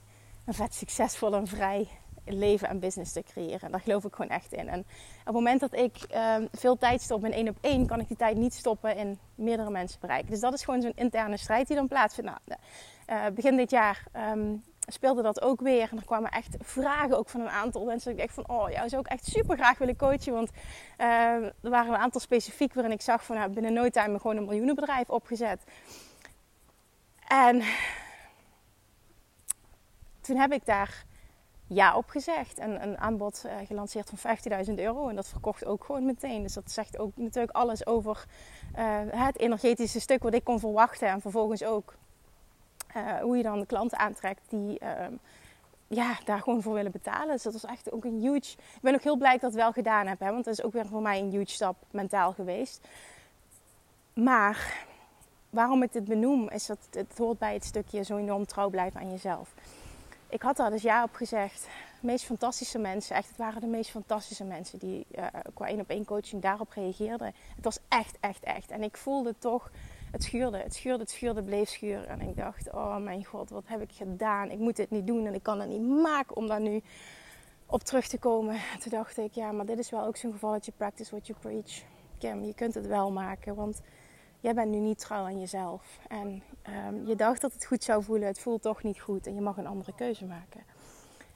een 0.44 0.54
vet 0.54 0.74
succesvol 0.74 1.34
en 1.34 1.46
vrij 1.46 1.88
leven 2.24 2.68
en 2.68 2.78
business 2.78 3.12
te 3.12 3.22
creëren. 3.22 3.70
Daar 3.70 3.80
geloof 3.80 4.04
ik 4.04 4.14
gewoon 4.14 4.30
echt 4.30 4.52
in. 4.52 4.68
En 4.68 4.80
op 4.80 4.86
het 5.24 5.34
moment 5.34 5.60
dat 5.60 5.74
ik 5.74 5.96
um, 6.38 6.48
veel 6.52 6.76
tijd 6.76 7.00
stop 7.02 7.24
in 7.24 7.32
één 7.32 7.48
op 7.48 7.56
één, 7.60 7.86
kan 7.86 8.00
ik 8.00 8.08
die 8.08 8.16
tijd 8.16 8.36
niet 8.36 8.54
stoppen 8.54 8.96
in 8.96 9.18
meerdere 9.34 9.70
mensen 9.70 10.00
bereiken. 10.00 10.30
Dus 10.30 10.40
dat 10.40 10.52
is 10.52 10.64
gewoon 10.64 10.82
zo'n 10.82 10.92
interne 10.94 11.36
strijd 11.36 11.66
die 11.66 11.76
dan 11.76 11.88
plaatsvindt. 11.88 12.30
Nou, 12.30 12.60
uh, 13.08 13.34
begin 13.34 13.56
dit 13.56 13.70
jaar 13.70 14.04
um, 14.16 14.64
speelde 14.92 15.22
dat 15.22 15.42
ook 15.42 15.60
weer. 15.60 15.88
En 15.90 15.96
er 15.96 16.04
kwamen 16.04 16.30
echt 16.30 16.56
vragen 16.58 17.18
ook 17.18 17.28
van 17.28 17.40
een 17.40 17.50
aantal 17.50 17.84
mensen. 17.84 18.12
Ik 18.12 18.18
dacht 18.18 18.34
van, 18.34 18.48
oh, 18.48 18.70
jou 18.70 18.88
zou 18.88 19.02
ik 19.02 19.08
echt 19.08 19.24
super 19.24 19.56
graag 19.56 19.78
willen 19.78 19.96
coachen. 19.96 20.32
Want 20.32 20.50
uh, 20.98 21.06
er 21.44 21.54
waren 21.60 21.92
een 21.92 22.00
aantal 22.00 22.20
specifiek 22.20 22.74
waarin 22.74 22.92
ik 22.92 23.02
zag 23.02 23.24
van, 23.24 23.36
nou, 23.36 23.50
binnen 23.50 23.72
no 23.72 23.88
time 23.88 24.18
gewoon 24.18 24.36
een 24.36 24.44
miljoenenbedrijf 24.44 25.10
opgezet. 25.10 25.62
En 27.26 27.62
toen 30.20 30.36
heb 30.36 30.52
ik 30.52 30.64
daar 30.64 31.04
ja 31.72 31.96
opgezegd. 31.96 32.58
En 32.58 32.82
een 32.82 32.98
aanbod 32.98 33.42
uh, 33.46 33.52
gelanceerd 33.66 34.10
van 34.14 34.36
15.000 34.66 34.74
euro. 34.74 35.08
En 35.08 35.14
dat 35.14 35.28
verkocht 35.28 35.64
ook 35.64 35.84
gewoon 35.84 36.04
meteen. 36.04 36.42
Dus 36.42 36.52
dat 36.52 36.70
zegt 36.70 36.98
ook 36.98 37.12
natuurlijk 37.14 37.56
alles 37.56 37.86
over 37.86 38.24
uh, 38.78 38.98
het 39.08 39.38
energetische 39.38 40.00
stuk 40.00 40.22
wat 40.22 40.34
ik 40.34 40.44
kon 40.44 40.60
verwachten. 40.60 41.08
En 41.08 41.20
vervolgens 41.20 41.64
ook 41.64 41.94
uh, 42.96 43.18
hoe 43.18 43.36
je 43.36 43.42
dan 43.42 43.58
de 43.58 43.66
klanten 43.66 43.98
aantrekt 43.98 44.40
die 44.48 44.78
ehm, 44.78 45.12
ja, 45.88 46.18
daar 46.24 46.40
gewoon 46.40 46.62
voor 46.62 46.74
willen 46.74 46.92
betalen. 46.92 47.32
Dus 47.32 47.42
dat 47.42 47.52
was 47.52 47.64
echt 47.64 47.92
ook 47.92 48.04
een 48.04 48.20
huge... 48.20 48.52
Ik 48.52 48.80
ben 48.82 48.94
ook 48.94 49.02
heel 49.02 49.16
blij 49.16 49.32
dat 49.32 49.42
ik 49.42 49.42
dat 49.42 49.62
wel 49.62 49.72
gedaan 49.72 50.06
heb. 50.06 50.20
Hè, 50.20 50.30
want 50.32 50.44
dat 50.44 50.54
is 50.54 50.62
ook 50.62 50.72
weer 50.72 50.86
voor 50.86 51.02
mij 51.02 51.20
een 51.20 51.30
huge 51.30 51.50
stap 51.50 51.76
mentaal 51.90 52.32
geweest. 52.32 52.88
Maar 54.12 54.86
waarom 55.50 55.82
ik 55.82 55.92
dit 55.92 56.04
benoem, 56.04 56.48
is 56.48 56.66
dat 56.66 56.78
het 56.90 57.18
hoort 57.18 57.38
bij 57.38 57.54
het 57.54 57.64
stukje 57.64 58.02
zo 58.02 58.16
enorm 58.16 58.46
trouw 58.46 58.68
blijven 58.68 59.00
aan 59.00 59.10
jezelf 59.10 59.54
ik 60.30 60.42
had 60.42 60.56
daar 60.56 60.70
dus 60.70 60.82
ja 60.82 61.02
op 61.02 61.14
gezegd. 61.14 61.68
De 62.00 62.06
meest 62.06 62.24
fantastische 62.24 62.78
mensen, 62.78 63.16
echt, 63.16 63.28
het 63.28 63.36
waren 63.36 63.60
de 63.60 63.66
meest 63.66 63.90
fantastische 63.90 64.44
mensen 64.44 64.78
die 64.78 65.06
uh, 65.10 65.26
qua 65.54 65.66
één 65.66 65.80
op 65.80 65.88
één 65.88 66.04
coaching 66.04 66.42
daarop 66.42 66.70
reageerden. 66.70 67.34
Het 67.56 67.64
was 67.64 67.78
echt, 67.88 68.16
echt, 68.20 68.44
echt. 68.44 68.70
En 68.70 68.82
ik 68.82 68.96
voelde 68.96 69.34
toch, 69.38 69.70
het 70.10 70.22
schuurde, 70.22 70.58
het 70.58 70.74
schuurde, 70.74 71.02
het 71.02 71.10
schuurde, 71.10 71.42
bleef 71.42 71.68
schuren. 71.68 72.08
En 72.08 72.20
ik 72.20 72.36
dacht, 72.36 72.72
oh 72.72 72.96
mijn 72.96 73.24
god, 73.24 73.50
wat 73.50 73.64
heb 73.66 73.80
ik 73.80 73.92
gedaan? 73.92 74.50
Ik 74.50 74.58
moet 74.58 74.76
dit 74.76 74.90
niet 74.90 75.06
doen 75.06 75.26
en 75.26 75.34
ik 75.34 75.42
kan 75.42 75.60
het 75.60 75.68
niet 75.68 75.88
maken 75.88 76.36
om 76.36 76.46
daar 76.46 76.60
nu 76.60 76.82
op 77.66 77.82
terug 77.82 78.06
te 78.06 78.18
komen. 78.18 78.56
Toen 78.80 78.90
dacht 78.90 79.18
ik, 79.18 79.32
ja, 79.32 79.52
maar 79.52 79.66
dit 79.66 79.78
is 79.78 79.90
wel 79.90 80.04
ook 80.04 80.16
zo'n 80.16 80.32
gevalletje 80.32 80.72
practice 80.76 81.10
what 81.10 81.26
you 81.26 81.38
preach. 81.38 81.82
Kim, 82.18 82.44
je 82.44 82.54
kunt 82.54 82.74
het 82.74 82.86
wel 82.86 83.10
maken. 83.10 83.54
Want 83.54 83.80
jij 84.40 84.54
bent 84.54 84.70
nu 84.70 84.78
niet 84.78 84.98
trouw 84.98 85.24
aan 85.24 85.40
jezelf. 85.40 85.98
En 86.08 86.42
ehm, 86.62 87.06
je 87.06 87.16
dacht 87.16 87.40
dat 87.40 87.52
het 87.52 87.64
goed 87.64 87.84
zou 87.84 88.02
voelen. 88.02 88.28
Het 88.28 88.40
voelt 88.40 88.62
toch 88.62 88.82
niet 88.82 89.00
goed. 89.00 89.26
En 89.26 89.34
je 89.34 89.40
mag 89.40 89.56
een 89.56 89.66
andere 89.66 89.94
keuze 89.94 90.24
maken. 90.24 90.60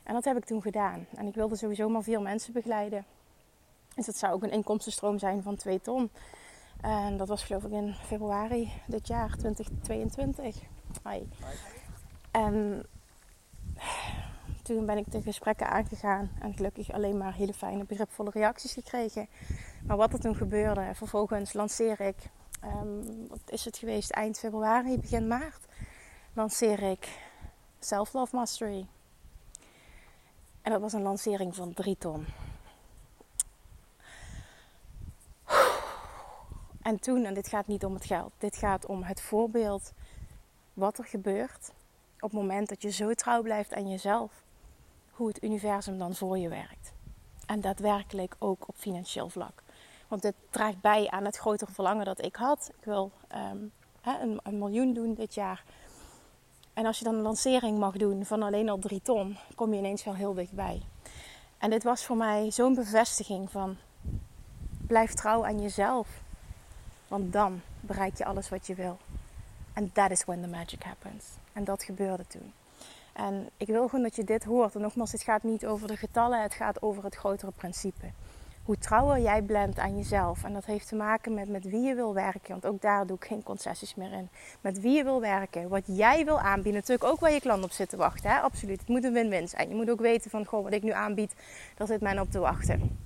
En 0.02 0.14
dat 0.14 0.24
heb 0.24 0.36
ik 0.36 0.44
toen 0.44 0.62
gedaan. 0.62 1.06
En 1.14 1.26
ik 1.26 1.34
wilde 1.34 1.56
sowieso 1.56 1.88
maar 1.88 2.02
veel 2.02 2.20
mensen 2.20 2.52
begeleiden. 2.52 3.04
Dus 3.94 4.06
dat 4.06 4.16
zou 4.16 4.32
ook 4.32 4.42
een 4.42 4.50
inkomstenstroom 4.50 5.18
zijn 5.18 5.42
van 5.42 5.56
2 5.56 5.80
ton. 5.80 6.10
En 6.80 7.16
dat 7.16 7.28
was 7.28 7.44
geloof 7.44 7.64
ik 7.64 7.70
in 7.70 7.94
februari 7.94 8.72
dit 8.86 9.06
jaar, 9.06 9.36
2022. 9.36 10.60
Hi. 11.08 11.22
En 12.30 12.86
toen 14.62 14.86
ben 14.86 14.98
ik 14.98 15.12
de 15.12 15.22
gesprekken 15.22 15.68
aangegaan 15.68 16.30
en 16.40 16.54
gelukkig 16.54 16.92
alleen 16.92 17.18
maar 17.18 17.34
hele 17.34 17.52
fijne, 17.52 17.84
begripvolle 17.84 18.30
reacties 18.30 18.72
gekregen. 18.72 19.28
Maar 19.86 19.96
wat 19.96 20.12
er 20.12 20.20
toen 20.20 20.36
gebeurde, 20.36 20.90
vervolgens 20.94 21.52
lanceer 21.52 22.00
ik, 22.00 22.16
um, 22.66 23.28
wat 23.28 23.40
is 23.46 23.64
het 23.64 23.76
geweest, 23.76 24.10
eind 24.10 24.38
februari, 24.38 24.98
begin 24.98 25.26
maart, 25.26 25.66
lanceer 26.32 26.82
ik 26.82 27.18
Self 27.78 28.12
Love 28.12 28.36
Mastery. 28.36 28.86
En 30.62 30.72
dat 30.72 30.80
was 30.80 30.92
een 30.92 31.02
lancering 31.02 31.54
van 31.54 31.74
3 31.74 31.96
ton. 31.98 32.26
En 36.82 37.00
toen, 37.00 37.24
en 37.24 37.34
dit 37.34 37.48
gaat 37.48 37.66
niet 37.66 37.84
om 37.84 37.94
het 37.94 38.04
geld, 38.04 38.32
dit 38.38 38.56
gaat 38.56 38.86
om 38.86 39.02
het 39.02 39.20
voorbeeld 39.20 39.92
wat 40.72 40.98
er 40.98 41.04
gebeurt 41.04 41.72
op 42.20 42.30
het 42.30 42.40
moment 42.40 42.68
dat 42.68 42.82
je 42.82 42.90
zo 42.90 43.14
trouw 43.14 43.42
blijft 43.42 43.74
aan 43.74 43.88
jezelf, 43.88 44.44
hoe 45.10 45.28
het 45.28 45.42
universum 45.42 45.98
dan 45.98 46.14
voor 46.14 46.38
je 46.38 46.48
werkt. 46.48 46.92
En 47.46 47.60
daadwerkelijk 47.60 48.36
ook 48.38 48.68
op 48.68 48.74
financieel 48.76 49.28
vlak. 49.28 49.63
Want 50.08 50.22
dit 50.22 50.34
draagt 50.50 50.80
bij 50.80 51.10
aan 51.10 51.24
het 51.24 51.36
grotere 51.36 51.72
verlangen 51.72 52.04
dat 52.04 52.24
ik 52.24 52.36
had. 52.36 52.70
Ik 52.78 52.84
wil 52.84 53.10
um, 53.52 53.72
een, 54.04 54.40
een 54.42 54.58
miljoen 54.58 54.92
doen 54.92 55.14
dit 55.14 55.34
jaar. 55.34 55.64
En 56.72 56.86
als 56.86 56.98
je 56.98 57.04
dan 57.04 57.14
een 57.14 57.22
lancering 57.22 57.78
mag 57.78 57.96
doen 57.96 58.24
van 58.24 58.42
alleen 58.42 58.68
al 58.68 58.78
drie 58.78 59.02
ton, 59.02 59.36
kom 59.54 59.72
je 59.72 59.78
ineens 59.78 60.04
wel 60.04 60.14
heel 60.14 60.34
dichtbij. 60.34 60.82
En 61.58 61.70
dit 61.70 61.82
was 61.82 62.04
voor 62.04 62.16
mij 62.16 62.50
zo'n 62.50 62.74
bevestiging 62.74 63.50
van 63.50 63.76
blijf 64.86 65.12
trouw 65.12 65.44
aan 65.44 65.60
jezelf. 65.60 66.08
Want 67.08 67.32
dan 67.32 67.60
bereik 67.80 68.18
je 68.18 68.24
alles 68.24 68.48
wat 68.48 68.66
je 68.66 68.74
wil. 68.74 68.98
En 69.72 69.92
that 69.92 70.10
is 70.10 70.24
when 70.24 70.40
the 70.40 70.48
magic 70.48 70.82
happens. 70.82 71.24
En 71.52 71.64
dat 71.64 71.82
gebeurde 71.82 72.26
toen. 72.26 72.52
En 73.12 73.48
ik 73.56 73.66
wil 73.66 73.88
gewoon 73.88 74.02
dat 74.02 74.16
je 74.16 74.24
dit 74.24 74.44
hoort. 74.44 74.74
En 74.74 74.80
nogmaals, 74.80 75.12
het 75.12 75.22
gaat 75.22 75.42
niet 75.42 75.66
over 75.66 75.88
de 75.88 75.96
getallen, 75.96 76.42
het 76.42 76.54
gaat 76.54 76.82
over 76.82 77.04
het 77.04 77.14
grotere 77.14 77.52
principe. 77.56 78.06
Hoe 78.64 78.78
trouwer 78.78 79.20
jij 79.20 79.44
bent 79.44 79.78
aan 79.78 79.96
jezelf. 79.96 80.44
En 80.44 80.52
dat 80.52 80.64
heeft 80.64 80.88
te 80.88 80.94
maken 80.94 81.34
met, 81.34 81.48
met 81.48 81.64
wie 81.64 81.80
je 81.80 81.94
wil 81.94 82.14
werken. 82.14 82.50
Want 82.50 82.66
ook 82.66 82.80
daar 82.80 83.06
doe 83.06 83.16
ik 83.16 83.24
geen 83.24 83.42
concessies 83.42 83.94
meer 83.94 84.12
in. 84.12 84.28
Met 84.60 84.80
wie 84.80 84.96
je 84.96 85.04
wil 85.04 85.20
werken. 85.20 85.68
Wat 85.68 85.82
jij 85.86 86.24
wil 86.24 86.40
aanbieden. 86.40 86.74
Natuurlijk 86.74 87.04
ook 87.04 87.20
waar 87.20 87.32
je 87.32 87.40
klant 87.40 87.64
op 87.64 87.70
zit 87.70 87.88
te 87.88 87.96
wachten. 87.96 88.30
Hè? 88.30 88.38
Absoluut. 88.38 88.80
Het 88.80 88.88
moet 88.88 89.04
een 89.04 89.12
win-win 89.12 89.48
zijn. 89.48 89.68
Je 89.68 89.74
moet 89.74 89.90
ook 89.90 90.00
weten 90.00 90.30
van, 90.30 90.44
goh, 90.44 90.62
wat 90.62 90.72
ik 90.72 90.82
nu 90.82 90.92
aanbied, 90.92 91.34
daar 91.76 91.86
zit 91.86 92.00
men 92.00 92.20
op 92.20 92.30
te 92.30 92.38
wachten. 92.38 92.98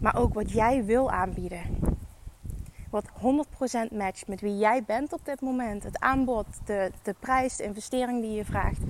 Maar 0.00 0.16
ook 0.16 0.34
wat 0.34 0.50
jij 0.50 0.84
wil 0.84 1.10
aanbieden 1.10 1.94
wat 2.90 3.10
100% 3.90 3.92
matcht 3.92 4.28
met 4.28 4.40
wie 4.40 4.56
jij 4.58 4.82
bent 4.86 5.12
op 5.12 5.24
dit 5.24 5.40
moment. 5.40 5.82
Het 5.82 6.00
aanbod, 6.00 6.46
de, 6.64 6.90
de 7.02 7.14
prijs, 7.18 7.56
de 7.56 7.64
investering 7.64 8.20
die 8.20 8.32
je 8.32 8.44
vraagt. 8.44 8.80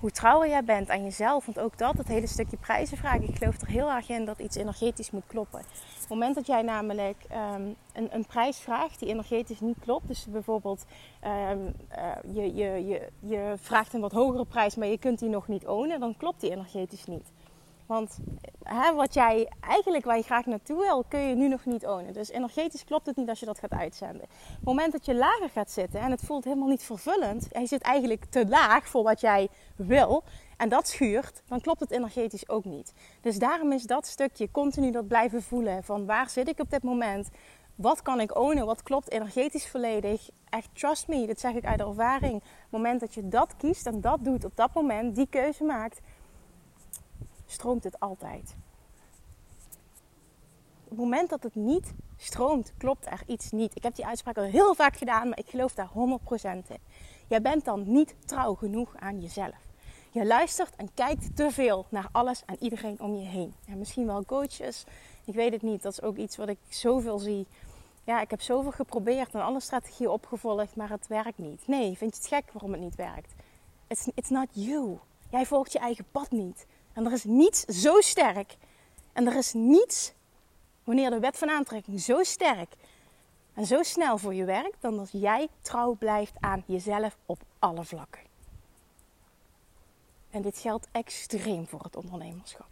Hoe 0.00 0.10
trouwer 0.10 0.48
jij 0.48 0.64
bent 0.64 0.90
aan 0.90 1.02
jezelf. 1.02 1.44
Want 1.44 1.58
ook 1.58 1.78
dat, 1.78 1.96
het 1.96 2.08
hele 2.08 2.26
stukje 2.26 2.56
prijzen 2.56 2.96
vragen. 2.96 3.28
Ik 3.28 3.36
geloof 3.36 3.60
er 3.60 3.68
heel 3.68 3.90
erg 3.90 4.08
in 4.08 4.24
dat 4.24 4.38
iets 4.38 4.56
energetisch 4.56 5.10
moet 5.10 5.26
kloppen. 5.26 5.58
Op 5.60 5.98
het 6.00 6.08
moment 6.08 6.34
dat 6.34 6.46
jij 6.46 6.62
namelijk 6.62 7.24
ehm, 7.28 7.62
een, 7.92 8.14
een, 8.14 8.26
prijs 8.26 8.58
vraagt 8.58 8.98
die 8.98 9.08
energetisch 9.08 9.60
niet 9.60 9.78
klopt. 9.80 10.08
Dus 10.08 10.26
bijvoorbeeld 10.30 10.84
ehm, 11.20 11.58
eh, 11.88 12.10
je, 12.32 12.54
je, 12.54 12.86
je, 12.86 13.08
je 13.20 13.54
vraagt 13.60 13.92
een 13.92 14.00
wat 14.00 14.12
hogere 14.12 14.44
prijs, 14.44 14.74
maar 14.76 14.88
je 14.88 14.98
kunt 14.98 15.18
die 15.18 15.28
nog 15.28 15.48
niet 15.48 15.66
ownen. 15.66 16.00
Dan 16.00 16.16
klopt 16.16 16.40
die 16.40 16.50
energetisch 16.50 17.04
niet. 17.04 17.32
Want 17.88 18.18
hè, 18.62 18.94
wat 18.94 19.14
jij 19.14 19.52
eigenlijk 19.60 20.04
waar 20.04 20.16
je 20.16 20.22
graag 20.22 20.46
naartoe 20.46 20.80
wil, 20.80 21.04
kun 21.08 21.20
je 21.20 21.34
nu 21.34 21.48
nog 21.48 21.64
niet 21.64 21.86
ownen. 21.86 22.12
Dus 22.12 22.30
energetisch 22.30 22.84
klopt 22.84 23.06
het 23.06 23.16
niet 23.16 23.28
als 23.28 23.40
je 23.40 23.46
dat 23.46 23.58
gaat 23.58 23.72
uitzenden. 23.72 24.22
Op 24.22 24.54
het 24.54 24.64
moment 24.64 24.92
dat 24.92 25.04
je 25.04 25.14
lager 25.14 25.50
gaat 25.50 25.70
zitten 25.70 26.00
en 26.00 26.10
het 26.10 26.20
voelt 26.20 26.44
helemaal 26.44 26.68
niet 26.68 26.82
vervullend, 26.82 27.52
en 27.52 27.60
je 27.60 27.66
zit 27.66 27.82
eigenlijk 27.82 28.24
te 28.24 28.46
laag 28.48 28.88
voor 28.88 29.02
wat 29.02 29.20
jij 29.20 29.48
wil, 29.76 30.22
en 30.56 30.68
dat 30.68 30.88
schuurt, 30.88 31.42
dan 31.46 31.60
klopt 31.60 31.80
het 31.80 31.90
energetisch 31.90 32.48
ook 32.48 32.64
niet. 32.64 32.92
Dus 33.20 33.38
daarom 33.38 33.72
is 33.72 33.82
dat 33.82 34.06
stukje 34.06 34.50
continu 34.50 34.90
dat 34.90 35.08
blijven 35.08 35.42
voelen 35.42 35.84
van 35.84 36.06
waar 36.06 36.30
zit 36.30 36.48
ik 36.48 36.60
op 36.60 36.70
dit 36.70 36.82
moment? 36.82 37.28
Wat 37.74 38.02
kan 38.02 38.20
ik 38.20 38.38
ownen? 38.38 38.66
Wat 38.66 38.82
klopt 38.82 39.10
energetisch 39.10 39.68
volledig? 39.68 40.28
Echt 40.48 40.68
trust 40.72 41.08
me, 41.08 41.26
dat 41.26 41.40
zeg 41.40 41.54
ik 41.54 41.64
uit 41.64 41.80
ervaring. 41.80 42.32
Het 42.42 42.70
moment 42.70 43.00
dat 43.00 43.14
je 43.14 43.28
dat 43.28 43.56
kiest 43.56 43.86
en 43.86 44.00
dat 44.00 44.24
doet 44.24 44.44
op 44.44 44.56
dat 44.56 44.74
moment, 44.74 45.14
die 45.14 45.26
keuze 45.30 45.64
maakt, 45.64 46.00
stroomt 47.48 47.84
het 47.84 48.00
altijd. 48.00 48.56
Op 50.84 50.90
het 50.90 50.98
moment 50.98 51.30
dat 51.30 51.42
het 51.42 51.54
niet 51.54 51.94
stroomt, 52.16 52.72
klopt 52.78 53.06
er 53.06 53.22
iets 53.26 53.50
niet. 53.50 53.76
Ik 53.76 53.82
heb 53.82 53.94
die 53.94 54.06
uitspraak 54.06 54.36
al 54.36 54.44
heel 54.44 54.74
vaak 54.74 54.96
gedaan, 54.96 55.28
maar 55.28 55.38
ik 55.38 55.48
geloof 55.48 55.74
daar 55.74 55.88
100% 55.88 55.92
in. 56.68 56.78
Jij 57.28 57.42
bent 57.42 57.64
dan 57.64 57.92
niet 57.92 58.14
trouw 58.24 58.54
genoeg 58.54 58.96
aan 58.96 59.20
jezelf. 59.20 59.66
Je 60.10 60.26
luistert 60.26 60.76
en 60.76 60.94
kijkt 60.94 61.36
te 61.36 61.50
veel 61.50 61.86
naar 61.88 62.08
alles 62.12 62.42
en 62.46 62.56
iedereen 62.60 63.00
om 63.00 63.14
je 63.14 63.26
heen. 63.26 63.54
En 63.66 63.78
misschien 63.78 64.06
wel 64.06 64.24
coaches. 64.24 64.84
Ik 65.24 65.34
weet 65.34 65.52
het 65.52 65.62
niet. 65.62 65.82
Dat 65.82 65.92
is 65.92 66.02
ook 66.02 66.16
iets 66.16 66.36
wat 66.36 66.48
ik 66.48 66.58
zoveel 66.68 67.18
zie. 67.18 67.46
Ja, 68.04 68.20
ik 68.20 68.30
heb 68.30 68.40
zoveel 68.40 68.72
geprobeerd 68.72 69.34
en 69.34 69.40
alle 69.40 69.60
strategieën 69.60 70.10
opgevolgd, 70.10 70.76
maar 70.76 70.90
het 70.90 71.06
werkt 71.06 71.38
niet. 71.38 71.66
Nee, 71.66 71.96
vind 71.96 72.16
je 72.16 72.20
het 72.20 72.28
gek 72.28 72.52
waarom 72.52 72.72
het 72.72 72.80
niet 72.80 72.94
werkt? 72.94 73.34
It's, 73.86 74.08
it's 74.14 74.30
not 74.30 74.48
you. 74.50 74.98
Jij 75.30 75.46
volgt 75.46 75.72
je 75.72 75.78
eigen 75.78 76.04
pad 76.12 76.30
niet. 76.30 76.66
En 76.98 77.06
er 77.06 77.12
is 77.12 77.24
niets 77.24 77.64
zo 77.64 78.00
sterk. 78.00 78.56
En 79.12 79.26
er 79.26 79.36
is 79.36 79.52
niets, 79.52 80.12
wanneer 80.84 81.10
de 81.10 81.18
wet 81.18 81.36
van 81.36 81.50
aantrekking 81.50 82.00
zo 82.00 82.22
sterk 82.22 82.74
en 83.54 83.66
zo 83.66 83.82
snel 83.82 84.18
voor 84.18 84.34
je 84.34 84.44
werkt, 84.44 84.76
dan 84.80 84.98
als 84.98 85.10
jij 85.10 85.48
trouw 85.60 85.94
blijft 85.94 86.32
aan 86.40 86.64
jezelf 86.66 87.16
op 87.26 87.40
alle 87.58 87.84
vlakken. 87.84 88.20
En 90.30 90.42
dit 90.42 90.58
geldt 90.58 90.88
extreem 90.92 91.66
voor 91.66 91.82
het 91.82 91.96
ondernemerschap. 91.96 92.68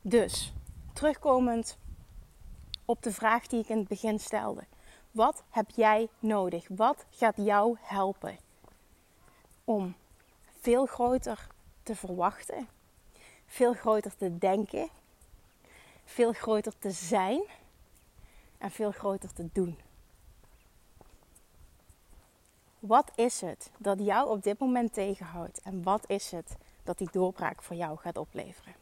Dus, 0.00 0.52
terugkomend 0.92 1.78
op 2.84 3.02
de 3.02 3.12
vraag 3.12 3.46
die 3.46 3.60
ik 3.60 3.68
in 3.68 3.78
het 3.78 3.88
begin 3.88 4.18
stelde. 4.18 4.64
Wat 5.10 5.42
heb 5.50 5.70
jij 5.70 6.08
nodig? 6.18 6.66
Wat 6.68 7.04
gaat 7.10 7.36
jou 7.36 7.76
helpen 7.80 8.38
om 9.64 9.94
veel 10.64 10.86
groter 10.86 11.46
te 11.82 11.96
verwachten, 11.96 12.68
veel 13.46 13.74
groter 13.74 14.16
te 14.16 14.38
denken, 14.38 14.88
veel 16.04 16.32
groter 16.32 16.72
te 16.78 16.90
zijn 16.90 17.42
en 18.58 18.70
veel 18.70 18.90
groter 18.90 19.32
te 19.32 19.48
doen. 19.52 19.78
Wat 22.78 23.10
is 23.14 23.40
het 23.40 23.70
dat 23.78 23.98
jou 23.98 24.28
op 24.28 24.42
dit 24.42 24.58
moment 24.58 24.92
tegenhoudt 24.92 25.60
en 25.60 25.82
wat 25.82 26.04
is 26.06 26.30
het 26.30 26.56
dat 26.82 26.98
die 26.98 27.08
doorbraak 27.12 27.62
voor 27.62 27.76
jou 27.76 27.98
gaat 27.98 28.16
opleveren? 28.16 28.74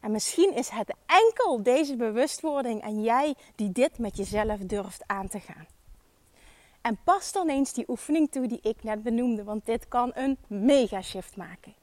En 0.00 0.10
misschien 0.10 0.54
is 0.54 0.68
het 0.68 0.94
enkel 1.06 1.62
deze 1.62 1.96
bewustwording 1.96 2.82
en 2.82 3.02
jij 3.02 3.34
die 3.54 3.72
dit 3.72 3.98
met 3.98 4.16
jezelf 4.16 4.58
durft 4.58 5.02
aan 5.06 5.28
te 5.28 5.40
gaan. 5.40 5.66
En 6.88 6.98
pas 7.04 7.32
dan 7.32 7.48
eens 7.48 7.72
die 7.72 7.88
oefening 7.88 8.30
toe 8.30 8.46
die 8.46 8.60
ik 8.62 8.82
net 8.82 9.02
benoemde, 9.02 9.44
want 9.44 9.66
dit 9.66 9.88
kan 9.88 10.10
een 10.14 10.38
mega 10.46 11.02
shift 11.02 11.36
maken. 11.36 11.74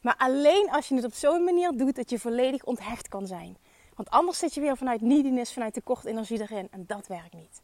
Maar 0.00 0.16
alleen 0.16 0.70
als 0.70 0.88
je 0.88 0.94
het 0.94 1.04
op 1.04 1.12
zo'n 1.12 1.44
manier 1.44 1.76
doet 1.76 1.96
dat 1.96 2.10
je 2.10 2.18
volledig 2.18 2.64
onthecht 2.64 3.08
kan 3.08 3.26
zijn. 3.26 3.56
Want 3.94 4.10
anders 4.10 4.38
zit 4.38 4.54
je 4.54 4.60
weer 4.60 4.76
vanuit 4.76 5.00
neediness, 5.00 5.52
vanuit 5.52 5.72
tekort 5.72 6.04
energie 6.04 6.40
erin 6.40 6.68
en 6.70 6.84
dat 6.86 7.06
werkt 7.06 7.34
niet. 7.34 7.62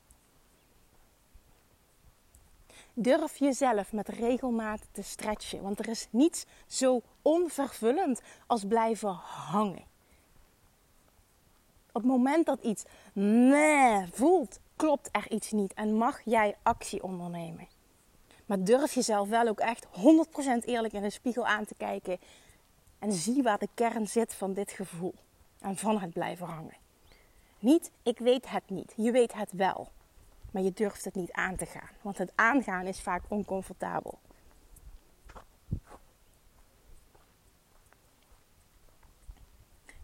Durf 2.95 3.37
jezelf 3.37 3.93
met 3.93 4.09
regelmaat 4.09 4.81
te 4.93 5.03
stretchen, 5.03 5.63
want 5.63 5.79
er 5.79 5.89
is 5.89 6.07
niets 6.11 6.47
zo 6.67 7.03
onvervullend 7.23 8.21
als 8.47 8.65
blijven 8.65 9.21
hangen. 9.23 9.85
Op 11.87 12.03
het 12.03 12.11
moment 12.11 12.47
dat 12.47 12.63
iets 12.63 12.85
meh 13.13 14.07
voelt, 14.13 14.61
klopt 14.83 15.09
er 15.13 15.31
iets 15.31 15.51
niet 15.51 15.75
en 15.75 15.95
mag 15.95 16.21
jij 16.25 16.57
actie 16.63 17.03
ondernemen. 17.03 17.69
Maar 18.47 18.65
durf 18.65 18.95
jezelf 18.95 19.29
wel 19.29 19.49
ook 19.49 19.61
echt 19.61 19.87
100% 19.87 19.91
eerlijk 20.65 20.93
in 20.93 21.03
de 21.03 21.11
spiegel 21.11 21.47
aan 21.47 21.65
te 21.65 21.75
kijken 21.75 22.19
en 22.99 23.13
zie 23.13 23.43
waar 23.43 23.59
de 23.59 23.69
kern 23.75 24.09
zit 24.09 24.35
van 24.35 24.53
dit 24.53 24.71
gevoel 24.71 25.15
en 25.61 25.77
van 25.77 26.01
het 26.01 26.13
blijven 26.13 26.47
hangen. 26.47 26.77
Niet, 27.59 27.91
ik 28.03 28.19
weet 28.19 28.51
het 28.51 28.71
niet. 28.71 28.93
Je 28.97 29.11
weet 29.11 29.33
het 29.33 29.53
wel. 29.53 29.89
Maar 30.51 30.63
je 30.63 30.73
durft 30.73 31.05
het 31.05 31.15
niet 31.15 31.33
aan 31.33 31.57
te 31.57 31.67
gaan. 31.67 31.91
Want 32.01 32.19
het 32.19 32.33
aangaan 32.35 32.87
is 32.87 33.01
vaak 33.01 33.23
oncomfortabel. 33.29 34.19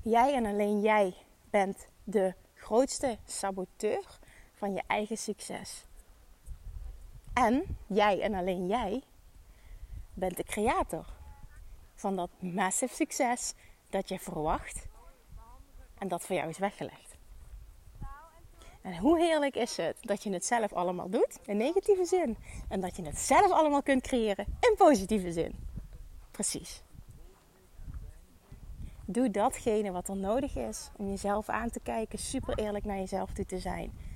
Jij 0.03 0.35
en 0.35 0.47
alleen 0.47 0.81
jij 0.81 1.15
bent 1.51 1.89
de 2.05 2.35
grootste 2.55 3.19
saboteur 3.25 4.19
van 4.59 4.73
je 4.73 4.83
eigen 4.87 5.19
succes. 5.19 5.85
En 7.33 7.77
jij 7.87 8.21
en 8.21 8.35
alleen 8.35 8.67
jij 8.67 9.03
bent 10.15 10.37
de 10.37 10.45
creator 10.45 11.07
van 11.95 12.17
dat 12.17 12.31
massive 12.39 12.95
succes 12.95 13.55
dat 13.91 14.09
je 14.09 14.19
verwacht 14.19 14.87
en 15.99 16.09
dat 16.09 16.27
voor 16.27 16.37
jou 16.37 16.49
is 16.49 16.59
weggelegd. 16.59 17.17
En 18.83 18.97
hoe 18.97 19.19
heerlijk 19.19 19.57
is 19.57 19.77
het 19.77 19.97
dat 20.01 20.23
je 20.23 20.33
het 20.33 20.45
zelf 20.45 20.73
allemaal 20.73 21.11
doet 21.11 21.39
in 21.45 21.57
negatieve 21.57 22.05
zin 22.05 22.37
en 22.69 22.81
dat 22.81 22.97
je 22.97 23.03
het 23.03 23.19
zelf 23.19 23.51
allemaal 23.51 23.83
kunt 23.83 24.03
creëren 24.03 24.47
in 24.61 24.75
positieve 24.77 25.33
zin. 25.33 25.55
Precies. 26.31 26.83
Doe 29.05 29.31
datgene 29.31 29.91
wat 29.91 30.09
er 30.09 30.17
nodig 30.17 30.57
is 30.57 30.91
om 30.97 31.09
jezelf 31.09 31.49
aan 31.49 31.71
te 31.71 31.81
kijken, 31.81 32.19
super 32.19 32.59
eerlijk 32.59 32.85
naar 32.85 32.97
jezelf 32.97 33.33
toe 33.33 33.47
te 33.47 33.59
zijn 33.59 34.08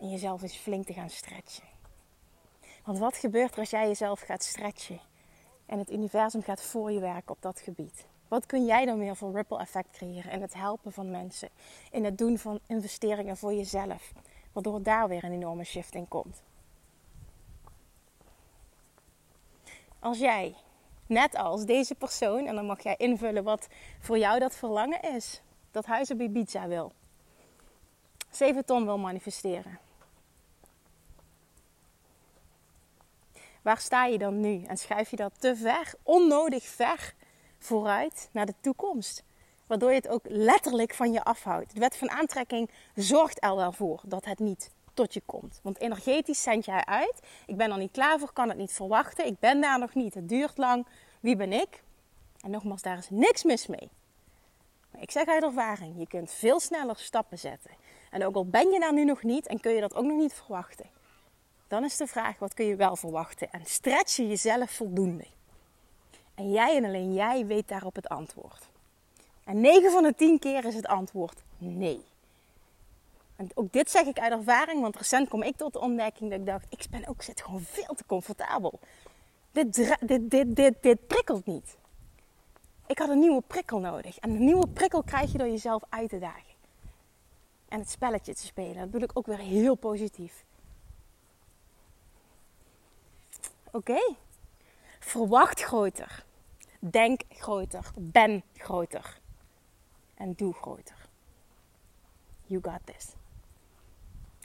en 0.00 0.10
jezelf 0.10 0.42
eens 0.42 0.56
flink 0.56 0.86
te 0.86 0.92
gaan 0.92 1.10
stretchen. 1.10 1.68
Want 2.84 2.98
wat 2.98 3.16
gebeurt 3.16 3.52
er 3.52 3.58
als 3.58 3.70
jij 3.70 3.86
jezelf 3.86 4.20
gaat 4.20 4.44
stretchen 4.44 5.00
en 5.66 5.78
het 5.78 5.90
universum 5.90 6.42
gaat 6.42 6.62
voor 6.62 6.90
je 6.90 7.00
werken 7.00 7.34
op 7.34 7.42
dat 7.42 7.60
gebied? 7.60 8.06
Wat 8.28 8.46
kun 8.46 8.64
jij 8.64 8.84
dan 8.84 8.98
weer 8.98 9.16
voor 9.16 9.32
ripple 9.32 9.58
effect 9.58 9.90
creëren 9.90 10.32
in 10.32 10.40
het 10.40 10.54
helpen 10.54 10.92
van 10.92 11.10
mensen, 11.10 11.48
in 11.90 12.04
het 12.04 12.18
doen 12.18 12.38
van 12.38 12.60
investeringen 12.66 13.36
voor 13.36 13.54
jezelf, 13.54 14.12
waardoor 14.52 14.82
daar 14.82 15.08
weer 15.08 15.24
een 15.24 15.32
enorme 15.32 15.64
shift 15.64 15.94
in 15.94 16.08
komt? 16.08 16.42
Als 19.98 20.18
jij, 20.18 20.54
net 21.06 21.34
als 21.36 21.64
deze 21.64 21.94
persoon, 21.94 22.46
en 22.46 22.54
dan 22.54 22.66
mag 22.66 22.82
jij 22.82 22.96
invullen 22.96 23.44
wat 23.44 23.68
voor 24.00 24.18
jou 24.18 24.38
dat 24.38 24.56
verlangen 24.56 25.02
is, 25.02 25.42
dat 25.70 25.86
huis 25.86 26.10
op 26.10 26.20
Ibiza 26.20 26.68
wil, 26.68 26.92
7 28.30 28.64
ton 28.64 28.84
wil 28.84 28.98
manifesteren 28.98 29.78
Waar 33.62 33.78
sta 33.78 34.04
je 34.04 34.18
dan 34.18 34.40
nu? 34.40 34.62
En 34.64 34.76
schuif 34.76 35.10
je 35.10 35.16
dat 35.16 35.32
te 35.38 35.56
ver, 35.56 35.94
onnodig 36.02 36.64
ver 36.64 37.14
vooruit 37.58 38.28
naar 38.32 38.46
de 38.46 38.54
toekomst? 38.60 39.24
Waardoor 39.66 39.90
je 39.90 39.96
het 39.96 40.08
ook 40.08 40.24
letterlijk 40.28 40.94
van 40.94 41.12
je 41.12 41.22
afhoudt. 41.22 41.74
De 41.74 41.80
wet 41.80 41.96
van 41.96 42.10
aantrekking 42.10 42.70
zorgt 42.94 43.44
er 43.44 43.56
wel 43.56 43.72
voor 43.72 44.00
dat 44.04 44.24
het 44.24 44.38
niet 44.38 44.70
tot 44.94 45.14
je 45.14 45.22
komt. 45.26 45.60
Want 45.62 45.80
energetisch 45.80 46.42
zend 46.42 46.64
jij 46.64 46.84
uit. 46.84 47.20
Ik 47.46 47.56
ben 47.56 47.70
er 47.70 47.78
niet 47.78 47.92
klaar 47.92 48.18
voor, 48.18 48.32
kan 48.32 48.48
het 48.48 48.58
niet 48.58 48.72
verwachten. 48.72 49.26
Ik 49.26 49.38
ben 49.38 49.60
daar 49.60 49.78
nog 49.78 49.94
niet. 49.94 50.14
Het 50.14 50.28
duurt 50.28 50.58
lang. 50.58 50.86
Wie 51.20 51.36
ben 51.36 51.52
ik? 51.52 51.82
En 52.40 52.50
nogmaals, 52.50 52.82
daar 52.82 52.98
is 52.98 53.10
niks 53.10 53.44
mis 53.44 53.66
mee. 53.66 53.90
Maar 54.92 55.02
ik 55.02 55.10
zeg 55.10 55.26
uit 55.26 55.42
ervaring, 55.42 55.94
je 55.98 56.06
kunt 56.06 56.30
veel 56.30 56.60
sneller 56.60 56.96
stappen 56.96 57.38
zetten. 57.38 57.70
En 58.10 58.24
ook 58.24 58.34
al 58.34 58.46
ben 58.46 58.70
je 58.70 58.80
daar 58.80 58.92
nu 58.92 59.04
nog 59.04 59.22
niet 59.22 59.46
en 59.46 59.60
kun 59.60 59.72
je 59.72 59.80
dat 59.80 59.94
ook 59.94 60.04
nog 60.04 60.18
niet 60.18 60.32
verwachten. 60.32 60.86
Dan 61.70 61.84
is 61.84 61.96
de 61.96 62.06
vraag, 62.06 62.38
wat 62.38 62.54
kun 62.54 62.66
je 62.66 62.76
wel 62.76 62.96
verwachten? 62.96 63.50
En 63.50 63.60
stretch 63.64 64.16
je 64.16 64.28
jezelf 64.28 64.70
voldoende? 64.70 65.26
En 66.34 66.50
jij 66.50 66.76
en 66.76 66.84
alleen 66.84 67.14
jij 67.14 67.46
weet 67.46 67.68
daarop 67.68 67.94
het 67.94 68.08
antwoord. 68.08 68.68
En 69.44 69.60
9 69.60 69.90
van 69.90 70.02
de 70.02 70.14
10 70.14 70.38
keer 70.38 70.64
is 70.64 70.74
het 70.74 70.86
antwoord 70.86 71.42
nee. 71.58 72.04
En 73.36 73.48
ook 73.54 73.72
dit 73.72 73.90
zeg 73.90 74.06
ik 74.06 74.18
uit 74.18 74.32
ervaring, 74.32 74.80
want 74.80 74.96
recent 74.96 75.28
kom 75.28 75.42
ik 75.42 75.56
tot 75.56 75.72
de 75.72 75.80
ontdekking 75.80 76.30
dat 76.30 76.38
ik 76.38 76.46
dacht, 76.46 76.66
ik 76.68 76.86
ben 76.90 77.08
ook 77.08 77.22
zit 77.22 77.42
gewoon 77.42 77.60
veel 77.60 77.94
te 77.94 78.06
comfortabel. 78.06 78.78
Dit, 79.52 79.74
dit, 79.74 80.30
dit, 80.30 80.56
dit, 80.56 80.82
dit 80.82 81.06
prikkelt 81.06 81.46
niet. 81.46 81.76
Ik 82.86 82.98
had 82.98 83.08
een 83.08 83.18
nieuwe 83.18 83.42
prikkel 83.46 83.78
nodig. 83.78 84.18
En 84.18 84.30
een 84.30 84.44
nieuwe 84.44 84.68
prikkel 84.68 85.02
krijg 85.02 85.32
je 85.32 85.38
door 85.38 85.48
jezelf 85.48 85.82
uit 85.88 86.08
te 86.08 86.18
dagen. 86.18 86.54
En 87.68 87.78
het 87.78 87.90
spelletje 87.90 88.34
te 88.34 88.46
spelen. 88.46 88.76
Dat 88.76 88.90
bedoel 88.90 89.08
ik 89.08 89.18
ook 89.18 89.26
weer 89.26 89.38
heel 89.38 89.74
positief. 89.74 90.44
Oké? 93.72 94.14
Verwacht 94.98 95.60
groter. 95.60 96.24
Denk 96.78 97.22
groter. 97.28 97.90
Ben 97.98 98.42
groter. 98.54 99.20
En 100.14 100.32
doe 100.34 100.54
groter. 100.54 101.08
You 102.42 102.62
got 102.62 102.80
this. 102.84 103.14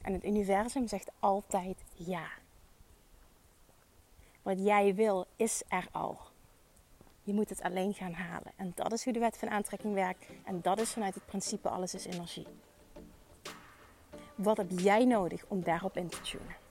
En 0.01 0.13
het 0.13 0.25
universum 0.25 0.88
zegt 0.88 1.11
altijd 1.19 1.83
ja. 1.93 2.27
Wat 4.41 4.59
jij 4.59 4.95
wil 4.95 5.27
is 5.35 5.63
er 5.67 5.88
al. 5.91 6.19
Je 7.23 7.33
moet 7.33 7.49
het 7.49 7.61
alleen 7.61 7.93
gaan 7.93 8.13
halen. 8.13 8.51
En 8.55 8.71
dat 8.75 8.91
is 8.91 9.03
hoe 9.03 9.13
de 9.13 9.19
wet 9.19 9.38
van 9.38 9.49
aantrekking 9.49 9.93
werkt. 9.93 10.25
En 10.43 10.61
dat 10.61 10.79
is 10.79 10.91
vanuit 10.91 11.15
het 11.15 11.25
principe 11.25 11.69
alles 11.69 11.93
is 11.93 12.05
energie. 12.05 12.47
Wat 14.35 14.57
heb 14.57 14.69
jij 14.69 15.05
nodig 15.05 15.45
om 15.47 15.63
daarop 15.63 15.97
in 15.97 16.07
te 16.07 16.21
tunen? 16.21 16.64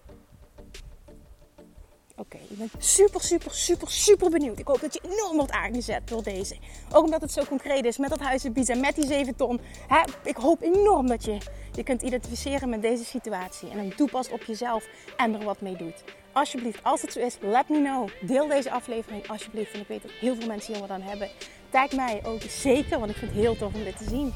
Oké, 2.16 2.37
ik 2.48 2.59
ben 2.59 2.70
super, 2.79 3.20
super, 3.20 3.55
super, 3.55 3.90
super 3.90 4.31
benieuwd. 4.31 4.59
Ik 4.59 4.66
hoop 4.66 4.81
dat 4.81 4.94
je 4.94 5.00
enorm 5.03 5.37
wordt 5.37 5.53
aangezet 5.53 6.09
door 6.09 6.22
deze. 6.22 6.57
Ook 6.92 7.05
omdat 7.05 7.20
het 7.20 7.33
zo 7.33 7.44
concreet 7.44 7.85
is 7.85 7.98
met 7.98 8.11
dat 8.11 8.20
huis 8.20 8.44
en 8.44 8.81
met 8.81 8.94
die 8.94 9.07
7 9.07 9.37
ton. 9.37 9.61
Hè? 9.88 10.03
Ik 10.24 10.37
hoop 10.37 10.62
enorm 10.62 11.07
dat 11.07 11.24
je 11.24 11.38
je 11.72 11.83
kunt 11.83 12.03
identificeren 12.03 12.68
met 12.68 12.83
deze 12.83 13.05
situatie. 13.05 13.70
En 13.70 13.79
hem 13.79 13.96
toepast 13.96 14.33
op 14.33 14.42
jezelf 14.42 14.88
en 15.16 15.35
er 15.35 15.44
wat 15.44 15.61
mee 15.61 15.77
doet. 15.77 16.05
Alsjeblieft, 16.33 16.83
als 16.83 17.03
het 17.03 17.12
zo 17.12 17.20
is, 17.20 17.37
let 17.40 17.68
me 17.68 17.83
know. 17.83 18.09
Deel 18.20 18.48
deze 18.48 18.70
aflevering 18.70 19.29
alsjeblieft. 19.29 19.72
En 19.72 19.81
ik 19.81 19.88
weet 19.88 20.03
dat 20.03 20.11
heel 20.11 20.35
veel 20.35 20.46
mensen 20.46 20.72
hier 20.72 20.83
wat 20.83 20.90
aan 20.90 21.03
hebben. 21.03 21.31
Tag 21.70 21.92
mij 21.92 22.20
ook 22.24 22.42
zeker, 22.42 22.98
want 22.98 23.11
ik 23.11 23.16
vind 23.16 23.31
het 23.31 23.40
heel 23.40 23.57
tof 23.57 23.74
om 23.74 23.85
dit 23.85 23.96
te 23.96 24.05
zien. 24.09 24.35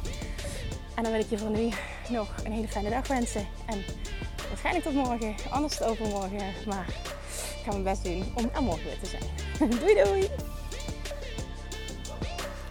En 0.94 1.02
dan 1.02 1.12
wil 1.12 1.20
ik 1.20 1.30
je 1.30 1.38
voor 1.38 1.50
nu 1.50 1.68
nog 2.08 2.34
een 2.44 2.52
hele 2.52 2.68
fijne 2.68 2.90
dag 2.90 3.08
wensen. 3.08 3.46
En 3.66 3.84
waarschijnlijk 4.48 4.84
tot 4.84 4.94
morgen, 4.94 5.34
anders 5.50 5.82
overmorgen. 5.82 6.54
Maar 6.66 7.16
ga 7.68 7.78
mijn 7.78 7.96
best 7.96 8.04
doen 8.04 8.32
om 8.34 8.50
er 8.54 8.62
morgen 8.62 8.84
weer 8.84 8.98
te 9.02 9.06
zijn. 9.06 9.70
doei 9.80 9.94
doei! 10.04 10.30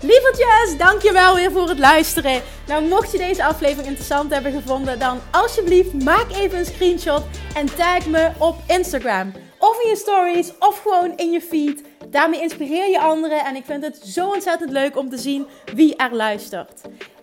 Lievertjes, 0.01 0.77
dankjewel 0.77 1.36
weer 1.36 1.51
voor 1.51 1.69
het 1.69 1.79
luisteren. 1.79 2.41
Nou, 2.67 2.88
mocht 2.88 3.12
je 3.12 3.17
deze 3.17 3.45
aflevering 3.45 3.88
interessant 3.88 4.33
hebben 4.33 4.51
gevonden, 4.51 4.99
dan 4.99 5.19
alsjeblieft 5.31 6.03
maak 6.03 6.31
even 6.31 6.57
een 6.57 6.65
screenshot 6.65 7.23
en 7.53 7.75
tag 7.75 8.05
me 8.05 8.31
op 8.38 8.55
Instagram. 8.67 9.33
Of 9.60 9.83
in 9.83 9.89
je 9.89 9.95
stories, 9.95 10.51
of 10.60 10.81
gewoon 10.81 11.17
in 11.17 11.31
je 11.31 11.41
feed. 11.41 11.83
Daarmee 12.07 12.41
inspireer 12.41 12.89
je 12.89 12.99
anderen 12.99 13.45
en 13.45 13.55
ik 13.55 13.65
vind 13.65 13.83
het 13.83 13.99
zo 14.03 14.29
ontzettend 14.29 14.71
leuk 14.71 14.97
om 14.97 15.10
te 15.10 15.17
zien 15.17 15.47
wie 15.73 15.95
er 15.95 16.15
luistert. 16.15 16.81